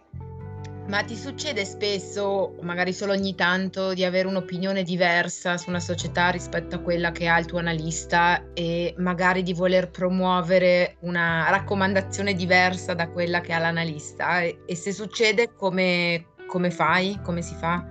Ma 0.87 1.03
ti 1.03 1.17
succede 1.17 1.65
spesso, 1.65 2.55
magari 2.61 2.93
solo 2.93 3.11
ogni 3.11 3.35
tanto, 3.35 3.93
di 3.93 4.05
avere 4.05 4.29
un'opinione 4.29 4.83
diversa 4.83 5.57
su 5.57 5.67
una 5.67 5.81
società 5.81 6.29
rispetto 6.29 6.77
a 6.77 6.79
quella 6.79 7.11
che 7.11 7.27
ha 7.27 7.37
il 7.37 7.45
tuo 7.45 7.59
analista 7.59 8.53
e 8.53 8.93
magari 8.97 9.43
di 9.43 9.53
voler 9.53 9.89
promuovere 9.89 10.95
una 11.01 11.49
raccomandazione 11.49 12.33
diversa 12.33 12.93
da 12.93 13.09
quella 13.09 13.41
che 13.41 13.51
ha 13.51 13.59
l'analista? 13.59 14.41
E, 14.41 14.61
e 14.65 14.75
se 14.75 14.93
succede, 14.93 15.53
come, 15.55 16.27
come 16.47 16.71
fai? 16.71 17.19
Come 17.21 17.41
si 17.41 17.55
fa? 17.55 17.85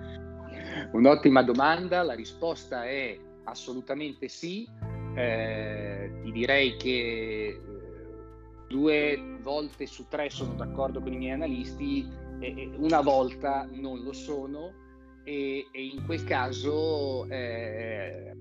Un'ottima 0.92 1.42
domanda, 1.42 2.02
la 2.02 2.14
risposta 2.14 2.86
è 2.86 3.18
assolutamente 3.44 4.28
sì. 4.28 4.66
Eh, 5.14 6.12
ti 6.22 6.32
direi 6.32 6.76
che 6.76 6.88
eh, 6.88 7.60
due 8.68 9.38
volte 9.42 9.86
su 9.86 10.06
tre 10.08 10.30
sono 10.30 10.54
d'accordo 10.54 11.02
con 11.02 11.12
i 11.12 11.18
miei 11.18 11.32
analisti, 11.32 12.24
e 12.38 12.70
una 12.76 13.00
volta 13.00 13.68
non 13.72 14.02
lo 14.02 14.12
sono 14.12 14.72
e, 15.24 15.66
e 15.72 15.84
in 15.84 16.04
quel 16.04 16.24
caso, 16.24 17.26
eh, 17.28 18.32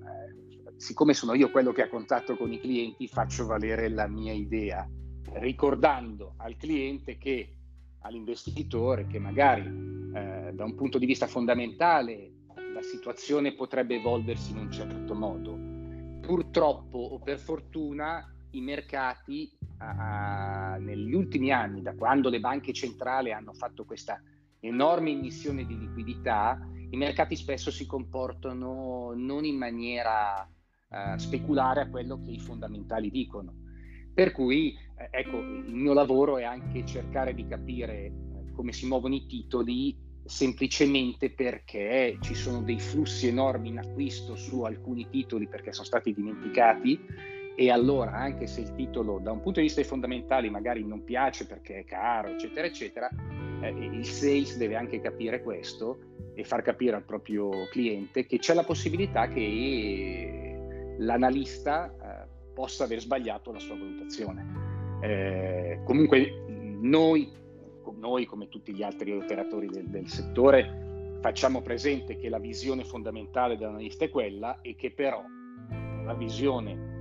siccome 0.78 1.14
sono 1.14 1.34
io 1.34 1.50
quello 1.50 1.72
che 1.72 1.82
ha 1.82 1.90
contatto 1.90 2.36
con 2.38 2.52
i 2.52 2.60
clienti, 2.60 3.08
faccio 3.08 3.46
valere 3.46 3.90
la 3.90 4.08
mia 4.08 4.34
idea, 4.34 4.88
ricordando 5.34 6.34
al 6.38 6.56
cliente 6.58 7.18
che 7.18 7.50
all'investitore 8.00 9.08
che 9.08 9.18
magari 9.18 9.66
eh, 10.14 10.52
da 10.54 10.64
un 10.64 10.76
punto 10.76 11.00
di 11.00 11.08
vista 11.08 11.26
fondamentale 11.26 12.32
la 12.74 12.84
situazione 12.84 13.54
potrebbe 13.54 13.96
evolversi 13.96 14.52
in 14.52 14.58
un 14.58 14.72
certo 14.72 15.16
modo. 15.16 15.58
Purtroppo 16.22 16.98
o 16.98 17.20
per 17.20 17.40
fortuna 17.40 18.35
i 18.58 18.62
mercati 18.62 19.52
uh, 19.60 20.82
negli 20.82 21.14
ultimi 21.14 21.52
anni, 21.52 21.82
da 21.82 21.96
quando 21.96 22.30
le 22.30 22.40
banche 22.40 22.74
centrali 22.74 23.32
hanno 23.32 23.54
fatto 23.54 23.86
questa 23.86 24.22
enorme 24.60 25.12
emissione 25.12 25.66
di 25.66 25.78
liquidità, 25.78 26.60
i 26.90 26.98
mercati 26.98 27.36
spesso 27.36 27.72
si 27.72 27.86
comportano 27.86 29.14
non 29.16 29.46
in 29.46 29.58
maniera 29.58 30.42
uh, 30.42 31.18
speculare 31.18 31.82
a 31.82 31.90
quello 31.90 32.22
che 32.22 32.32
i 32.32 32.40
fondamentali 32.40 33.10
dicono. 33.10 33.54
Per 34.14 34.32
cui, 34.32 34.74
eh, 34.98 35.10
ecco, 35.12 35.40
il 35.40 35.74
mio 35.74 35.94
lavoro 35.94 36.38
è 36.38 36.44
anche 36.44 36.86
cercare 36.86 37.34
di 37.34 37.46
capire 37.46 38.06
eh, 38.06 38.14
come 38.54 38.72
si 38.72 38.88
muovono 38.88 39.14
i 39.14 39.26
titoli 39.26 40.04
semplicemente 40.26 41.32
perché 41.32 42.18
ci 42.22 42.34
sono 42.34 42.62
dei 42.62 42.80
flussi 42.80 43.28
enormi 43.28 43.70
in 43.70 43.78
acquisto 43.78 44.36
su 44.36 44.64
alcuni 44.64 45.08
titoli 45.10 45.48
perché 45.48 45.72
sono 45.72 45.86
stati 45.86 46.14
dimenticati 46.14 47.00
e 47.56 47.72
allora 47.72 48.12
anche 48.12 48.48
se 48.48 48.62
il 48.62 48.76
titolo 48.76 49.20
da 49.20 49.32
un 49.32 49.40
punto 49.42 49.60
di 49.60 49.68
vista 49.68 49.84
fondamentali 49.84 50.50
magari 50.50 50.86
non 50.86 51.04
piace 51.04 51.46
perché 51.46 51.80
è 51.80 51.86
caro 51.86 52.30
eccetera 52.30 52.68
eccetera 52.68 53.10
eh, 53.62 53.70
il 53.70 54.06
sales 54.06 54.58
deve 54.58 54.76
anche 54.76 55.00
capire 55.00 55.42
questo 55.42 56.00
e 56.34 56.44
far 56.44 56.62
capire 56.62 56.98
al 56.98 57.04
proprio 57.04 57.50
cliente 57.72 58.26
che 58.26 58.40
c'è 58.40 58.54
la 58.54 58.64
possibilità 58.64 59.28
che 59.30 60.96
l'analista 60.98 61.92
eh, 61.92 62.28
possa 62.54 62.84
aver 62.84 63.00
sbagliato 63.00 63.52
la 63.52 63.60
sua 63.60 63.76
valutazione. 63.76 64.64
Eh, 65.02 65.80
comunque 65.84 66.44
noi 66.80 67.44
noi, 67.98 68.26
come 68.26 68.50
tutti 68.50 68.74
gli 68.74 68.84
altri 68.84 69.12
operatori 69.12 69.68
del, 69.68 69.88
del 69.88 70.08
settore, 70.08 71.18
facciamo 71.22 71.62
presente 71.62 72.18
che 72.18 72.30
la 72.30 72.40
visione 72.40 72.84
fondamentale 72.84 73.58
dell'analista 73.58 74.06
è 74.06 74.10
quella 74.10 74.62
e 74.62 74.76
che 74.76 74.92
però 74.92 75.24
la 76.04 76.14
visione 76.14 76.95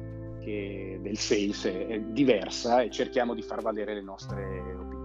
del 0.45 1.17
sales 1.17 1.67
è 1.67 2.01
diversa 2.01 2.83
e 2.83 2.91
cerchiamo 2.91 3.35
di 3.35 3.43
far 3.43 3.63
valere 3.63 3.95
le 3.95 4.03
nostre 4.03 4.43
opinioni. 4.79 5.05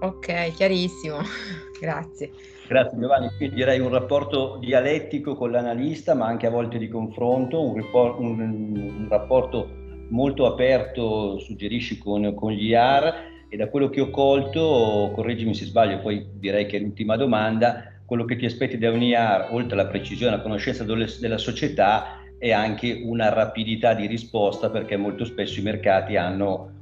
Ok, 0.00 0.52
chiarissimo, 0.54 1.18
grazie. 1.80 2.30
Grazie 2.66 2.98
Giovanni, 2.98 3.30
quindi 3.36 3.56
direi 3.56 3.78
un 3.78 3.90
rapporto 3.90 4.58
dialettico 4.60 5.34
con 5.34 5.50
l'analista, 5.50 6.14
ma 6.14 6.26
anche 6.26 6.46
a 6.46 6.50
volte 6.50 6.78
di 6.78 6.88
confronto, 6.88 7.62
un, 7.62 7.74
report, 7.74 8.18
un, 8.18 8.40
un 8.40 9.06
rapporto 9.08 9.68
molto 10.08 10.46
aperto, 10.46 11.38
suggerisci, 11.38 11.98
con, 11.98 12.34
con 12.34 12.52
gli 12.52 12.68
IAR 12.68 13.32
e 13.48 13.56
da 13.56 13.68
quello 13.68 13.88
che 13.88 14.00
ho 14.00 14.10
colto, 14.10 15.12
correggimi 15.14 15.54
se 15.54 15.66
sbaglio, 15.66 16.00
poi 16.00 16.26
direi 16.34 16.66
che 16.66 16.76
è 16.76 16.80
l'ultima 16.80 17.16
domanda, 17.16 17.92
quello 18.04 18.24
che 18.24 18.36
ti 18.36 18.44
aspetti 18.44 18.78
da 18.78 18.90
un 18.90 19.02
IAR, 19.02 19.48
oltre 19.52 19.78
alla 19.78 19.88
precisione 19.88 20.34
alla 20.34 20.42
conoscenza 20.42 20.84
delle, 20.84 21.06
della 21.20 21.38
società, 21.38 22.23
è 22.44 22.52
anche 22.52 23.00
una 23.02 23.30
rapidità 23.30 23.94
di 23.94 24.06
risposta 24.06 24.68
perché 24.68 24.98
molto 24.98 25.24
spesso 25.24 25.60
i 25.60 25.62
mercati 25.62 26.16
hanno 26.16 26.72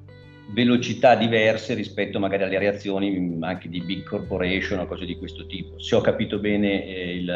velocità 0.48 1.14
diverse 1.14 1.74
rispetto 1.74 2.18
magari 2.18 2.42
alle 2.42 2.58
reazioni 2.58 3.16
mm, 3.16 3.44
anche 3.44 3.68
di 3.68 3.80
big 3.80 4.02
corporation 4.02 4.80
o 4.80 4.88
cose 4.88 5.04
di 5.04 5.16
questo 5.16 5.46
tipo. 5.46 5.78
Se 5.78 5.94
ho 5.94 6.00
capito 6.00 6.40
bene 6.40 6.84
eh, 6.84 7.14
il, 7.14 7.32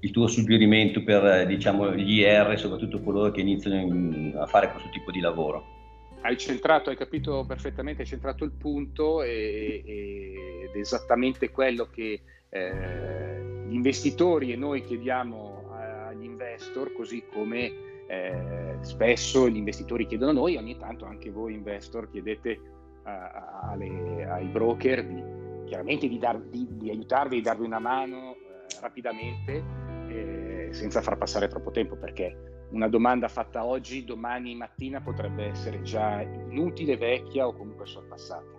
il, 0.00 0.10
tuo 0.12 0.28
suggerimento 0.28 1.04
per 1.04 1.44
diciamo, 1.46 1.94
gli 1.94 2.20
IR, 2.20 2.58
soprattutto 2.58 3.02
coloro 3.02 3.30
che 3.30 3.42
iniziano 3.42 3.80
in, 3.80 4.34
a 4.34 4.46
fare 4.46 4.70
questo 4.70 4.88
tipo 4.88 5.10
di 5.10 5.20
lavoro 5.20 5.74
hai 6.22 6.38
centrato, 6.38 6.88
hai 6.88 6.96
capito 6.96 7.44
perfettamente, 7.46 8.02
hai 8.02 8.08
centrato 8.08 8.44
il 8.44 8.50
punto 8.50 9.22
e, 9.22 9.82
e, 9.84 10.64
ed 10.64 10.74
è 10.74 10.78
esattamente 10.78 11.50
quello 11.50 11.88
che 11.88 12.20
eh, 12.48 13.64
gli 13.68 13.74
investitori 13.74 14.52
e 14.52 14.56
noi 14.56 14.82
chiediamo 14.82 15.65
investor, 16.56 16.92
così 16.92 17.24
come 17.32 17.72
eh, 18.08 18.78
spesso 18.80 19.48
gli 19.48 19.56
investitori 19.56 20.06
chiedono 20.06 20.30
a 20.30 20.34
noi, 20.34 20.56
ogni 20.56 20.76
tanto 20.76 21.04
anche 21.04 21.30
voi 21.30 21.54
investor 21.54 22.08
chiedete 22.10 22.60
a, 23.04 23.68
alle, 23.70 24.26
ai 24.28 24.46
broker 24.46 25.04
di, 25.04 25.22
chiaramente 25.66 26.08
di, 26.08 26.18
dar, 26.18 26.40
di, 26.40 26.66
di, 26.70 26.90
aiutarvi, 26.90 27.36
di 27.36 27.42
darvi 27.42 27.64
una 27.64 27.78
mano 27.78 28.34
eh, 28.34 28.80
rapidamente 28.80 29.64
eh, 30.08 30.68
senza 30.72 31.02
far 31.02 31.18
passare 31.18 31.48
troppo 31.48 31.70
tempo 31.70 31.96
perché 31.96 32.64
una 32.70 32.88
domanda 32.88 33.28
fatta 33.28 33.64
oggi, 33.64 34.04
domani 34.04 34.56
mattina 34.56 35.00
potrebbe 35.00 35.46
essere 35.46 35.82
già 35.82 36.20
inutile, 36.20 36.96
vecchia 36.96 37.46
o 37.46 37.54
comunque 37.54 37.86
sorpassata. 37.86 38.54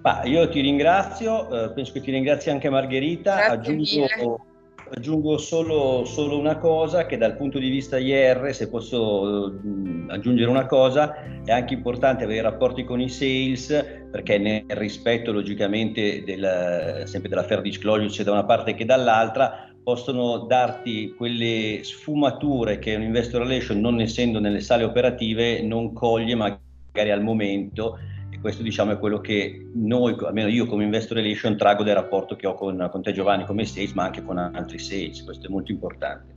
Bah, 0.00 0.24
io 0.24 0.48
ti 0.48 0.60
ringrazio, 0.60 1.64
eh, 1.66 1.72
penso 1.72 1.92
che 1.92 2.00
ti 2.00 2.10
ringrazi 2.10 2.50
anche 2.50 2.68
Margherita. 2.68 3.46
Aggiungo, 3.46 4.44
aggiungo 4.92 5.38
solo, 5.38 6.04
solo, 6.04 6.38
una 6.38 6.58
cosa, 6.58 7.06
che 7.06 7.16
dal 7.16 7.36
punto 7.36 7.58
di 7.58 7.68
vista 7.68 7.98
IR, 7.98 8.52
se 8.52 8.68
posso 8.68 9.22
uh, 9.22 10.06
aggiungere 10.08 10.50
una 10.50 10.66
cosa, 10.66 11.14
è 11.44 11.52
anche 11.52 11.74
importante 11.74 12.24
avere 12.24 12.42
rapporti 12.42 12.84
con 12.84 13.00
i 13.00 13.08
sales, 13.08 14.06
perché 14.10 14.38
nel 14.38 14.64
rispetto 14.68 15.32
logicamente 15.32 16.22
del, 16.24 17.02
sempre 17.04 17.28
della 17.28 17.44
fair 17.44 17.60
disclosure 17.60 18.08
sia 18.08 18.24
da 18.24 18.32
una 18.32 18.44
parte 18.44 18.74
che 18.74 18.84
dall'altra, 18.84 19.70
possono 19.82 20.38
darti 20.46 21.14
quelle 21.16 21.80
sfumature 21.82 22.78
che 22.78 22.94
un 22.94 23.02
investor 23.02 23.42
relation, 23.42 23.80
non 23.80 24.00
essendo 24.00 24.40
nelle 24.40 24.60
sale 24.60 24.84
operative, 24.84 25.62
non 25.62 25.92
coglie 25.92 26.34
magari 26.34 27.10
al 27.10 27.22
momento 27.22 27.98
questo 28.40 28.62
diciamo 28.62 28.92
è 28.92 28.98
quello 28.98 29.20
che 29.20 29.68
noi, 29.74 30.16
almeno 30.24 30.48
io 30.48 30.66
come 30.66 30.84
investor 30.84 31.18
relation, 31.18 31.56
trago 31.56 31.82
dal 31.82 31.94
rapporto 31.94 32.36
che 32.36 32.46
ho 32.46 32.54
con, 32.54 32.88
con 32.90 33.02
te 33.02 33.12
Giovanni 33.12 33.44
come 33.44 33.66
sales, 33.66 33.92
ma 33.92 34.04
anche 34.04 34.22
con 34.22 34.38
altri 34.38 34.78
sales, 34.78 35.22
questo 35.24 35.46
è 35.46 35.50
molto 35.50 35.72
importante. 35.72 36.34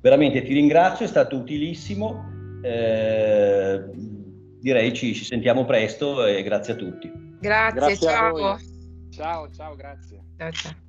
Veramente 0.00 0.42
ti 0.42 0.52
ringrazio, 0.52 1.06
è 1.06 1.08
stato 1.08 1.36
utilissimo, 1.36 2.60
eh, 2.62 3.84
direi 4.60 4.92
ci, 4.92 5.14
ci, 5.14 5.24
sentiamo 5.24 5.64
presto 5.64 6.26
e 6.26 6.42
grazie 6.42 6.74
a 6.74 6.76
tutti. 6.76 7.10
Grazie, 7.40 7.80
grazie 7.80 8.08
ciao. 8.08 8.36
ciao. 8.36 8.58
Ciao, 9.10 9.50
ciao, 9.50 9.74
grazie. 9.74 10.20
Ciao, 10.36 10.50
ciao. 10.52 10.86